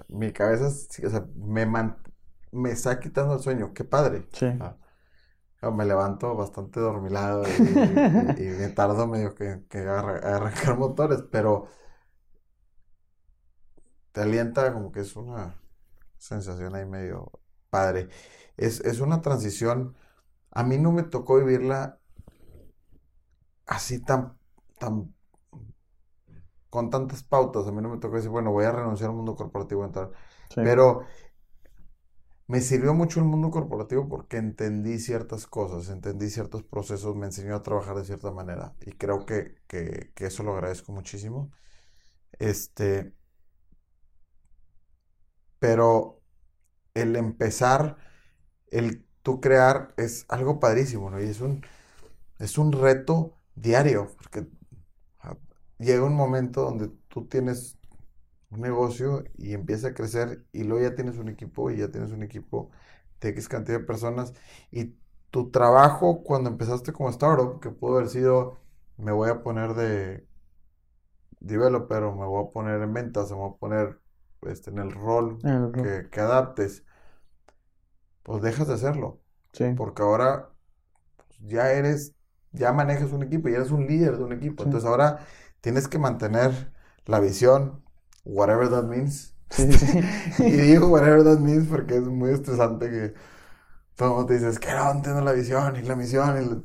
mi 0.08 0.32
cabeza, 0.32 0.70
sí, 0.70 1.04
o 1.06 1.10
sea, 1.10 1.26
me, 1.36 1.66
man- 1.66 1.98
me 2.52 2.70
está 2.72 3.00
quitando 3.00 3.34
el 3.36 3.40
sueño. 3.40 3.72
Qué 3.74 3.84
padre. 3.84 4.28
Sí. 4.32 4.46
Ah, 4.60 4.76
me 5.72 5.84
levanto 5.84 6.34
bastante 6.36 6.80
dormilado 6.80 7.50
y, 7.50 7.52
y- 8.36 8.42
y 8.42 8.54
me 8.54 8.68
tardo 8.70 9.06
medio 9.06 9.34
que, 9.34 9.62
arrancar 9.78 10.78
motores, 10.78 11.22
pero 11.30 11.68
te 14.12 14.20
alienta 14.22 14.72
como 14.72 14.92
que 14.92 15.00
es 15.00 15.16
una 15.16 15.54
sensación 16.18 16.74
ahí 16.74 16.86
medio 16.86 17.30
padre. 17.70 18.08
Es, 18.56 18.80
es 18.80 19.00
una 19.00 19.22
transición. 19.22 19.96
A 20.52 20.64
mí 20.64 20.78
no 20.78 20.92
me 20.92 21.04
tocó 21.04 21.38
vivirla 21.38 22.00
así 23.66 24.00
tan, 24.04 24.36
tan, 24.78 25.14
con 26.70 26.90
tantas 26.90 27.22
pautas. 27.22 27.66
A 27.66 27.72
mí 27.72 27.80
no 27.82 27.88
me 27.90 27.98
tocó 27.98 28.16
decir, 28.16 28.30
bueno, 28.30 28.52
voy 28.52 28.64
a 28.64 28.72
renunciar 28.72 29.10
al 29.10 29.16
mundo 29.16 29.34
corporativo 29.36 29.84
entrar. 29.84 30.10
Sí. 30.50 30.60
Pero 30.60 31.02
me 32.48 32.60
sirvió 32.60 32.94
mucho 32.94 33.20
el 33.20 33.26
mundo 33.26 33.50
corporativo 33.50 34.08
porque 34.08 34.36
entendí 34.36 34.98
ciertas 34.98 35.46
cosas, 35.46 35.88
entendí 35.88 36.30
ciertos 36.30 36.62
procesos, 36.62 37.16
me 37.16 37.26
enseñó 37.26 37.56
a 37.56 37.62
trabajar 37.62 37.96
de 37.96 38.04
cierta 38.04 38.30
manera. 38.30 38.74
Y 38.80 38.92
creo 38.92 39.26
que, 39.26 39.56
que, 39.66 40.12
eso 40.16 40.42
lo 40.42 40.54
agradezco 40.54 40.92
muchísimo. 40.92 41.50
Este, 42.38 43.12
pero 45.58 46.22
el 46.94 47.16
empezar, 47.16 47.96
el 48.68 49.06
tú 49.22 49.40
crear 49.40 49.94
es 49.96 50.26
algo 50.28 50.60
padrísimo, 50.60 51.10
¿no? 51.10 51.20
Y 51.20 51.26
es 51.28 51.40
un, 51.40 51.64
es 52.38 52.58
un 52.58 52.72
reto 52.72 53.38
diario, 53.56 54.14
porque 54.16 54.46
llega 55.78 56.04
un 56.04 56.14
momento 56.14 56.62
donde 56.62 56.88
tú 57.08 57.26
tienes 57.26 57.78
un 58.50 58.60
negocio 58.60 59.24
y 59.36 59.54
empieza 59.54 59.88
a 59.88 59.94
crecer 59.94 60.46
y 60.52 60.64
luego 60.64 60.88
ya 60.88 60.94
tienes 60.94 61.18
un 61.18 61.28
equipo 61.28 61.70
y 61.70 61.78
ya 61.78 61.90
tienes 61.90 62.12
un 62.12 62.22
equipo 62.22 62.70
de 63.20 63.30
X 63.30 63.48
cantidad 63.48 63.78
de 63.80 63.84
personas 63.84 64.34
y 64.70 64.96
tu 65.30 65.50
trabajo 65.50 66.22
cuando 66.22 66.50
empezaste 66.50 66.92
como 66.92 67.10
startup, 67.10 67.60
que 67.60 67.70
pudo 67.70 67.96
haber 67.96 68.08
sido, 68.08 68.58
me 68.96 69.12
voy 69.12 69.30
a 69.30 69.42
poner 69.42 69.74
de 69.74 70.26
developer 71.40 72.02
o 72.04 72.14
me 72.14 72.26
voy 72.26 72.44
a 72.46 72.52
poner 72.52 72.82
en 72.82 72.92
ventas 72.92 73.30
o 73.30 73.36
me 73.36 73.42
voy 73.42 73.54
a 73.54 73.58
poner 73.58 74.00
este, 74.42 74.70
en 74.70 74.78
el 74.78 74.92
rol 74.92 75.46
que, 75.72 76.08
que 76.10 76.20
adaptes, 76.20 76.84
pues 78.22 78.42
dejas 78.42 78.68
de 78.68 78.74
hacerlo. 78.74 79.20
sí. 79.52 79.64
Porque 79.74 80.02
ahora 80.02 80.50
pues, 81.18 81.40
ya 81.42 81.72
eres, 81.72 82.14
ya 82.52 82.72
manejas 82.74 83.12
un 83.12 83.24
equipo, 83.24 83.48
ya 83.50 83.58
eres 83.58 83.72
un 83.72 83.86
líder 83.88 84.18
de 84.18 84.24
un 84.24 84.34
equipo. 84.34 84.64
Sí. 84.64 84.68
Entonces 84.68 84.88
ahora 84.88 85.26
tienes 85.62 85.88
que 85.88 85.98
mantener 86.00 86.72
la 87.06 87.20
visión, 87.20 87.84
whatever 88.26 88.68
that 88.70 88.84
means. 88.84 89.34
Sí, 89.50 89.72
sí. 89.72 89.98
Y 90.44 90.50
digo 90.52 90.88
whatever 90.88 91.24
that 91.24 91.38
means 91.40 91.68
porque 91.68 91.96
es 91.96 92.02
muy 92.02 92.30
estresante 92.32 92.90
que 92.90 93.14
todo 93.96 94.08
el 94.10 94.14
mundo 94.16 94.26
te 94.28 94.34
dice, 94.34 94.48
es 94.50 94.58
que 94.60 94.72
no 94.72 94.90
entiendo 94.92 95.22
la 95.22 95.32
visión 95.32 95.76
y 95.76 95.82
la 95.82 95.96
misión. 95.96 96.42
Y 96.42 96.46
la- 96.50 96.62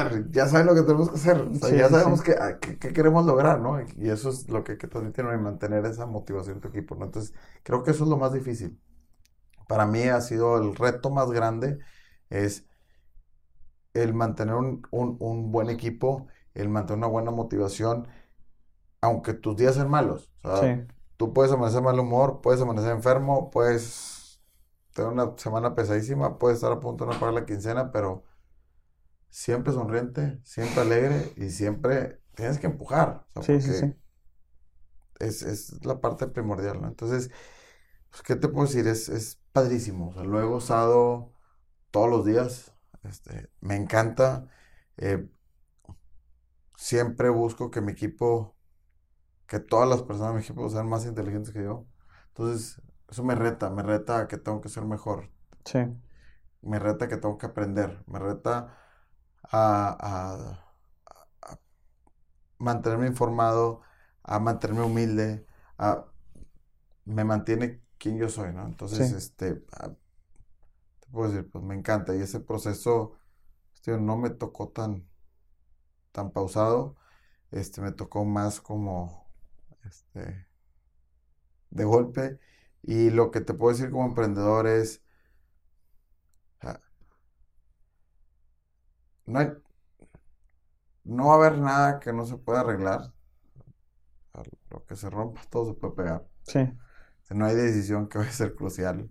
A 0.00 0.04
ver, 0.04 0.30
ya 0.30 0.46
saben 0.48 0.66
lo 0.66 0.74
que 0.74 0.82
tenemos 0.82 1.10
que 1.10 1.16
hacer. 1.16 1.38
O 1.40 1.54
sea, 1.56 1.70
Sí, 1.70 1.76
ya 1.76 1.88
sabemos 1.90 2.22
sí. 2.22 2.22
que, 2.22 2.34
que- 2.60 2.78
que 2.78 2.92
queremos 2.92 3.26
lograr, 3.26 3.60
¿no? 3.60 3.80
Y 3.96 4.10
eso 4.10 4.30
es 4.30 4.48
lo 4.50 4.64
que, 4.64 4.78
que 4.78 4.88
transmiten 4.88 5.26
y 5.34 5.38
mantener 5.38 5.84
esa 5.86 6.06
motivación 6.06 6.56
en 6.56 6.60
tu 6.62 6.68
equipo, 6.68 6.94
¿no? 6.96 7.06
Entonces, 7.06 7.34
creo 7.64 7.82
que 7.82 7.90
eso 7.92 8.04
es 8.04 8.10
lo 8.10 8.16
más 8.18 8.32
difícil. 8.32 8.80
Para 9.68 9.86
mí 9.86 10.02
ha 10.04 10.20
sido 10.22 10.58
el 10.58 10.74
reto 10.76 11.10
más 11.10 11.30
grande, 11.30 11.78
es 12.30 12.66
el 13.94 14.14
mantener 14.14 14.54
un, 14.54 14.82
un- 14.90 15.16
un 15.20 15.52
buen 15.52 15.70
equipo, 15.70 16.26
el 16.54 16.68
mantener 16.68 16.98
una 16.98 17.06
buena 17.08 17.30
motivación, 17.30 18.08
aunque 19.04 19.34
tus 19.34 19.56
días 19.56 19.74
sean 19.76 19.90
malos. 19.90 20.30
O 20.42 20.56
sea, 20.56 20.74
Sí. 20.76 20.86
tú 21.16 21.32
puedes 21.32 21.52
amanecer 21.52 21.82
mal 21.82 21.98
humor, 21.98 22.40
puedes 22.42 22.60
amanecer 22.62 22.92
enfermo, 22.92 23.50
puedes 23.50 24.40
tener 24.92 25.10
una 25.12 25.34
semana 25.38 25.74
pesadísima, 25.74 26.38
puedes 26.38 26.56
estar 26.58 26.72
a 26.72 26.80
punto 26.80 27.04
de 27.06 27.14
no 27.14 27.20
pagar 27.20 27.34
la 27.34 27.46
quincena, 27.46 27.92
pero 27.92 28.24
siempre 29.30 29.72
sonriente, 29.72 30.40
siempre 30.44 30.80
alegre 30.82 31.32
y 31.36 31.50
siempre 31.50 32.20
tienes 32.34 32.58
que 32.58 32.66
empujar. 32.66 33.26
o 33.34 33.42
sea, 33.42 33.60
Sí, 33.60 33.60
sí, 33.60 33.72
sí. 33.80 33.94
es, 35.20 35.42
es 35.42 35.84
la 35.84 36.00
parte 36.00 36.26
primordial, 36.26 36.80
¿no? 36.80 36.88
Entonces, 36.88 37.30
pues, 38.10 38.22
¿qué 38.22 38.36
te 38.36 38.48
puedo 38.48 38.66
decir? 38.66 38.86
Es, 38.88 39.08
es 39.08 39.40
padrísimo. 39.52 40.08
O 40.10 40.12
sea, 40.14 40.24
lo 40.24 40.40
he 40.40 40.44
gozado 40.44 41.32
todos 41.90 42.10
los 42.10 42.24
días. 42.24 42.72
Este, 43.04 43.50
me 43.60 43.76
encanta. 43.76 44.48
Eh, 44.96 45.28
siempre 46.76 47.28
busco 47.30 47.70
que 47.70 47.80
mi 47.80 47.92
equipo, 47.92 48.56
que 49.54 49.60
todas 49.60 49.88
las 49.88 50.02
personas 50.02 50.32
de 50.34 50.38
mi 50.40 50.44
equipo 50.44 50.68
sean 50.68 50.88
más 50.88 51.06
inteligentes 51.06 51.52
que 51.52 51.62
yo. 51.64 51.86
Entonces, 52.28 52.82
eso 53.08 53.24
me 53.24 53.34
reta, 53.34 53.70
me 53.70 53.82
reta 53.82 54.20
a 54.20 54.28
que 54.28 54.38
tengo 54.38 54.60
que 54.60 54.68
ser 54.68 54.84
mejor. 54.84 55.30
Sí. 55.64 55.78
Me 56.62 56.78
reta 56.78 57.08
que 57.08 57.16
tengo 57.16 57.38
que 57.38 57.46
aprender. 57.46 58.02
Me 58.06 58.18
reta 58.18 58.76
a, 59.44 59.96
a- 60.00 60.64
a 61.42 61.58
mantenerme 62.58 63.06
informado, 63.06 63.82
a 64.22 64.38
mantenerme 64.40 64.84
humilde, 64.84 65.46
a, 65.78 66.06
me 67.04 67.24
mantiene 67.24 67.82
quien 67.98 68.18
yo 68.18 68.28
soy, 68.28 68.52
¿no? 68.52 68.66
Entonces, 68.66 69.10
Sí. 69.10 69.16
este, 69.16 69.64
a- 69.72 69.94
te 71.00 71.08
puedo 71.10 71.30
decir, 71.30 71.50
pues 71.50 71.64
me 71.64 71.74
encanta. 71.74 72.14
Y 72.16 72.20
ese 72.20 72.40
proceso, 72.40 73.14
este, 73.74 73.98
no 73.98 74.16
me 74.16 74.30
tocó 74.30 74.68
tan, 74.70 75.08
tan 76.12 76.30
pausado, 76.32 76.96
este, 77.50 77.80
me 77.80 77.92
tocó 77.92 78.24
más 78.24 78.60
como, 78.60 79.23
este, 79.86 80.46
de 81.70 81.84
golpe. 81.84 82.38
Y 82.82 83.10
lo 83.10 83.30
que 83.30 83.40
te 83.40 83.54
puedo 83.54 83.74
decir 83.76 83.90
como 83.90 84.06
emprendedor 84.06 84.66
es, 84.66 85.02
ah, 86.62 86.78
no 89.26 89.38
hay, 89.40 89.48
no 91.04 91.28
va 91.28 91.34
a 91.34 91.36
haber 91.38 91.58
nada 91.58 91.98
que 92.00 92.12
no 92.12 92.26
se 92.26 92.36
pueda 92.38 92.60
arreglar. 92.60 93.12
A 94.34 94.42
Lo 94.70 94.84
que 94.86 94.96
se 94.96 95.08
rompa, 95.10 95.40
todo 95.50 95.66
se 95.66 95.74
puede 95.80 95.94
pegar. 95.94 96.28
Sí. 96.42 96.58
O 97.24 97.26
sea, 97.26 97.36
No 97.36 97.46
hay 97.46 97.54
decisión 97.56 98.08
que 98.08 98.18
vaya 98.18 98.30
a 98.30 98.34
ser 98.34 98.54
crucial. 98.54 99.10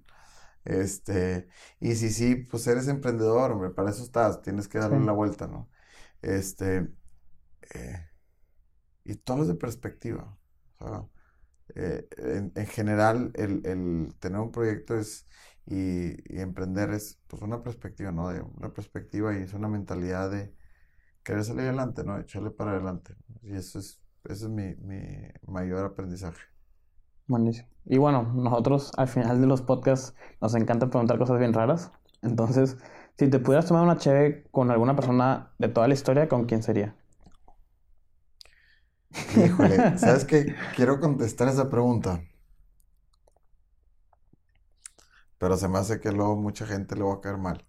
Este, 0.66 1.48
y 1.80 1.96
si 1.96 2.10
sí, 2.12 2.36
pues 2.36 2.68
eres 2.68 2.88
emprendedor, 2.88 3.52
hombre, 3.54 3.72
para 3.72 3.92
eso 3.92 4.04
estás, 4.04 4.42
tienes 4.42 4.68
que 4.70 4.80
darle 4.80 5.00
Sí. 5.00 5.06
la 5.06 5.14
vuelta, 5.14 5.48
¿no? 5.48 5.70
Este, 6.22 6.90
eh, 7.76 8.10
y 9.06 9.16
todo 9.18 9.44
es 9.44 9.48
de 9.50 9.56
perspectiva. 9.56 10.38
Eh, 11.76 12.08
en, 12.18 12.52
en 12.56 12.68
general, 12.68 13.32
el, 13.36 14.16
tener 14.20 14.40
un 14.40 14.52
proyecto 14.52 14.96
es, 14.98 15.28
y, 15.66 16.40
emprender 16.40 16.92
es, 16.92 17.20
pues, 17.28 17.42
una 17.42 17.64
perspectiva, 17.64 18.12
¿no? 18.12 18.30
De 18.30 18.42
una 18.42 18.74
perspectiva 18.74 19.38
y 19.38 19.44
es 19.44 19.54
una 19.54 19.70
mentalidad 19.70 20.32
de 20.32 20.54
querer 21.24 21.44
salir 21.46 21.64
adelante, 21.64 22.04
¿no? 22.04 22.20
Echarle 22.20 22.52
para 22.52 22.72
adelante. 22.74 23.16
Y 23.44 23.56
eso 23.56 23.80
es, 23.80 24.02
ese 24.26 24.46
es 24.46 24.50
mi, 24.52 24.76
mi 24.78 25.02
mayor 25.48 25.86
aprendizaje. 25.86 26.42
Buenísimo. 27.28 27.68
Y 27.86 27.98
bueno, 27.98 28.32
nosotros 28.34 28.92
al 28.98 29.08
final 29.10 29.42
de 29.42 29.48
los 29.48 29.62
podcasts 29.62 30.16
nos 30.42 30.56
encanta 30.56 30.90
preguntar 30.90 31.18
cosas 31.18 31.40
bien 31.40 31.54
raras. 31.54 31.92
Entonces, 32.22 32.78
si 33.18 33.30
te 33.30 33.40
pudieras 33.40 33.66
tomar 33.68 33.84
una 33.84 33.98
cheve 33.98 34.46
con 34.52 34.72
alguna 34.72 34.96
persona 34.96 35.54
de 35.60 35.68
toda 35.70 35.88
la 35.88 35.94
historia, 35.94 36.30
¿con 36.30 36.46
quién 36.46 36.64
sería? 36.64 36.96
Híjole, 39.36 39.98
¿sabes 39.98 40.26
qué? 40.26 40.56
Quiero 40.76 41.00
contestar 41.00 41.48
esa 41.48 41.70
pregunta. 41.70 42.24
Pero 45.38 45.58
se 45.58 45.68
me 45.68 45.78
hace 45.78 46.00
que 46.00 46.12
luego 46.12 46.36
mucha 46.36 46.66
gente 46.66 46.96
le 46.96 47.04
va 47.04 47.16
a 47.16 47.22
caer 47.22 47.38
mal. 47.38 47.66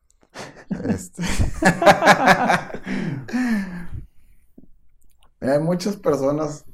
Este... 0.85 1.23
Hay 5.41 5.59
muchas 5.61 5.97
personas 5.97 6.65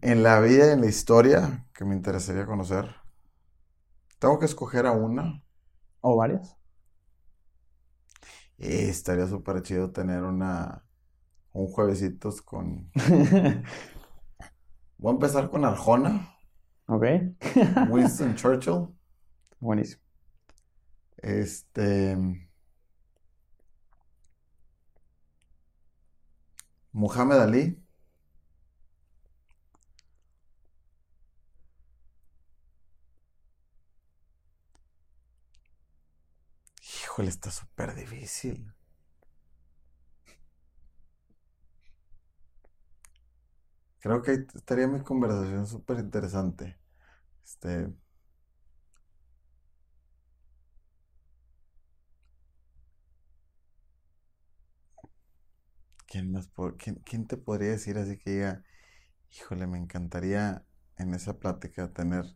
en 0.00 0.22
la 0.22 0.40
vida 0.40 0.68
y 0.68 0.70
en 0.70 0.80
la 0.80 0.86
historia 0.86 1.66
que 1.74 1.84
me 1.84 1.94
interesaría 1.94 2.46
conocer. 2.46 2.94
Tengo 4.18 4.38
que 4.38 4.46
escoger 4.46 4.86
a 4.86 4.92
una. 4.92 5.42
¿O 6.00 6.16
varias? 6.16 6.56
Y 8.58 8.88
estaría 8.88 9.26
súper 9.26 9.62
chido 9.62 9.90
tener 9.90 10.22
una 10.22 10.84
un 11.52 11.66
juevesitos 11.68 12.42
con. 12.42 12.90
Voy 14.98 15.10
a 15.10 15.14
empezar 15.14 15.50
con 15.50 15.64
Arjona. 15.64 16.36
Ok. 16.86 17.04
Winston 17.90 18.34
Churchill. 18.36 18.88
Buenísimo. 19.60 20.02
Este. 21.18 22.16
Muhammad 26.92 27.42
Ali. 27.42 27.78
Híjole, 36.80 37.28
está 37.28 37.50
súper 37.50 37.94
difícil. 37.94 38.72
Creo 44.02 44.20
que 44.22 44.32
estaría 44.54 44.86
mi 44.86 45.00
conversación 45.02 45.66
súper 45.66 45.98
interesante. 46.00 46.78
Este. 47.44 47.92
¿Quién 56.06 56.30
más 56.32 56.46
po- 56.48 56.76
quién, 56.76 56.96
quién 57.04 57.26
te 57.26 57.36
podría 57.36 57.70
decir 57.70 57.98
así 57.98 58.16
que 58.18 58.30
diga, 58.30 58.64
híjole, 59.32 59.66
me 59.68 59.78
encantaría 59.78 60.66
en 60.98 61.14
esa 61.14 61.38
plática 61.40 61.92
tener 61.92 62.26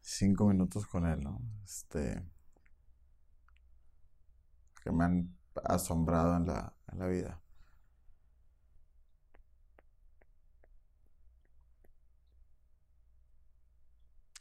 cinco 0.00 0.46
minutos 0.46 0.86
con 0.86 1.06
él, 1.06 1.20
¿no? 1.22 1.40
Este, 1.64 2.22
que 4.82 4.90
me 4.92 5.04
han 5.04 5.36
asombrado 5.64 6.36
en 6.36 6.46
la, 6.46 6.72
en 6.92 6.98
la 6.98 7.06
vida. 7.08 7.42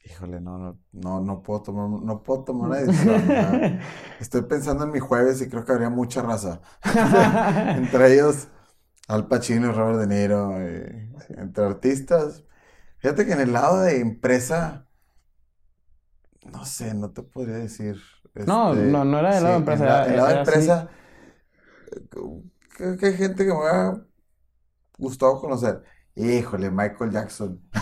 Híjole, 0.06 0.40
no, 0.40 0.58
no, 0.60 0.80
no, 0.92 1.20
no 1.22 1.42
puedo 1.42 1.64
tomar, 1.64 1.90
no 1.90 2.22
puedo 2.24 2.44
tomar 2.44 2.68
una 2.70 2.78
decisión. 2.82 3.76
Estoy 4.20 4.44
pensando 4.44 4.84
en 4.86 4.92
mi 4.92 5.00
jueves 5.00 5.42
y 5.42 5.50
creo 5.50 5.66
que 5.66 5.72
habría 5.72 5.90
mucha 5.90 6.22
raza. 6.22 6.62
Entre 7.74 8.14
ellos, 8.14 8.48
Al 9.08 9.28
Pacino 9.28 9.70
y 9.70 9.72
Robert 9.74 10.00
De 10.00 10.08
Niro. 10.08 10.62
eh, 10.62 11.12
entre 11.30 11.66
artistas. 11.66 12.44
Fíjate 13.00 13.26
que 13.28 13.34
en 13.34 13.42
el 13.42 13.54
lado 13.54 13.82
de 13.82 14.00
empresa, 14.02 14.90
no 16.52 16.66
sé, 16.66 16.94
no 16.94 17.12
te 17.12 17.24
podría 17.24 17.56
decir. 17.58 17.98
No, 18.46 18.74
este, 18.74 18.76
no, 18.76 19.04
no 19.06 19.20
era 19.20 19.34
del 19.36 19.44
lado 19.44 19.54
de 19.56 19.60
empresa, 19.60 19.84
En, 19.84 19.88
la- 19.88 20.04
era- 20.06 20.10
en 20.10 20.16
lado 20.18 20.30
de 20.30 20.34
era 20.34 20.42
así. 20.42 20.60
empresa, 20.60 20.90
creo 22.70 22.98
que 22.98 23.08
hay 23.08 23.14
gente 23.18 23.46
que 23.46 23.52
me 23.54 23.68
ha 23.70 24.06
gustado 24.98 25.40
conocer. 25.42 25.84
Híjole, 26.16 26.72
Michael 26.72 27.12
Jackson. 27.12 27.62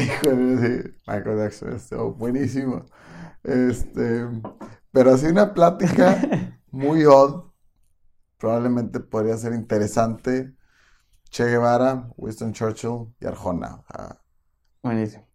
Híjole, 0.00 0.58
sí, 0.58 0.90
Michael 1.06 1.38
Jackson 1.38 1.72
estuvo 1.74 2.14
buenísimo. 2.14 2.86
Este, 3.42 4.26
pero 4.90 5.12
así 5.14 5.26
una 5.26 5.52
plática 5.54 6.20
muy 6.70 7.04
odd, 7.04 7.50
probablemente 8.38 9.00
podría 9.00 9.36
ser 9.36 9.52
interesante. 9.52 10.54
Che 11.30 11.44
Guevara, 11.44 12.10
Winston 12.16 12.52
Churchill 12.52 13.14
y 13.20 13.26
Arjona. 13.26 13.84
Buenísimo. 14.82 15.28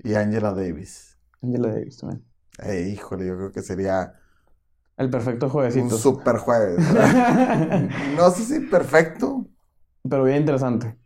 y 0.00 0.14
Angela 0.14 0.52
Davis. 0.52 1.16
Angela 1.42 1.68
Davis 1.68 1.96
también. 1.98 2.24
Eh, 2.62 2.90
híjole, 2.92 3.26
yo 3.26 3.36
creo 3.36 3.52
que 3.52 3.62
sería 3.62 4.12
El 4.98 5.10
perfecto 5.10 5.46
un 5.46 5.52
juevesito. 5.52 5.96
super 5.96 6.36
jueves. 6.38 6.78
No 8.16 8.30
sé 8.30 8.44
si 8.44 8.60
perfecto. 8.66 9.46
Pero 10.08 10.24
bien 10.24 10.38
interesante. 10.38 10.98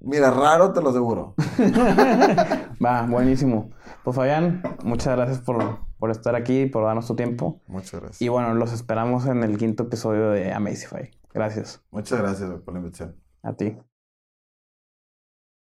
Mira, 0.00 0.30
raro 0.30 0.72
te 0.72 0.80
lo 0.80 0.90
aseguro. 0.90 1.34
Va, 2.84 3.02
buenísimo. 3.06 3.70
Pues 4.04 4.16
Fabián, 4.16 4.62
muchas 4.84 5.16
gracias 5.16 5.40
por, 5.40 5.80
por 5.98 6.10
estar 6.10 6.36
aquí 6.36 6.62
y 6.62 6.66
por 6.66 6.84
darnos 6.84 7.06
tu 7.08 7.16
tiempo. 7.16 7.60
Muchas 7.66 8.00
gracias. 8.00 8.22
Y 8.22 8.28
bueno, 8.28 8.54
los 8.54 8.72
esperamos 8.72 9.26
en 9.26 9.42
el 9.42 9.58
quinto 9.58 9.82
episodio 9.84 10.30
de 10.30 10.52
Amazify. 10.52 11.10
Gracias 11.34 11.82
Muchas 11.90 12.18
gracias 12.20 12.48
por 12.64 12.74
la 12.74 12.80
invitación. 12.80 13.16
a 13.42 13.52
ti. 13.54 13.76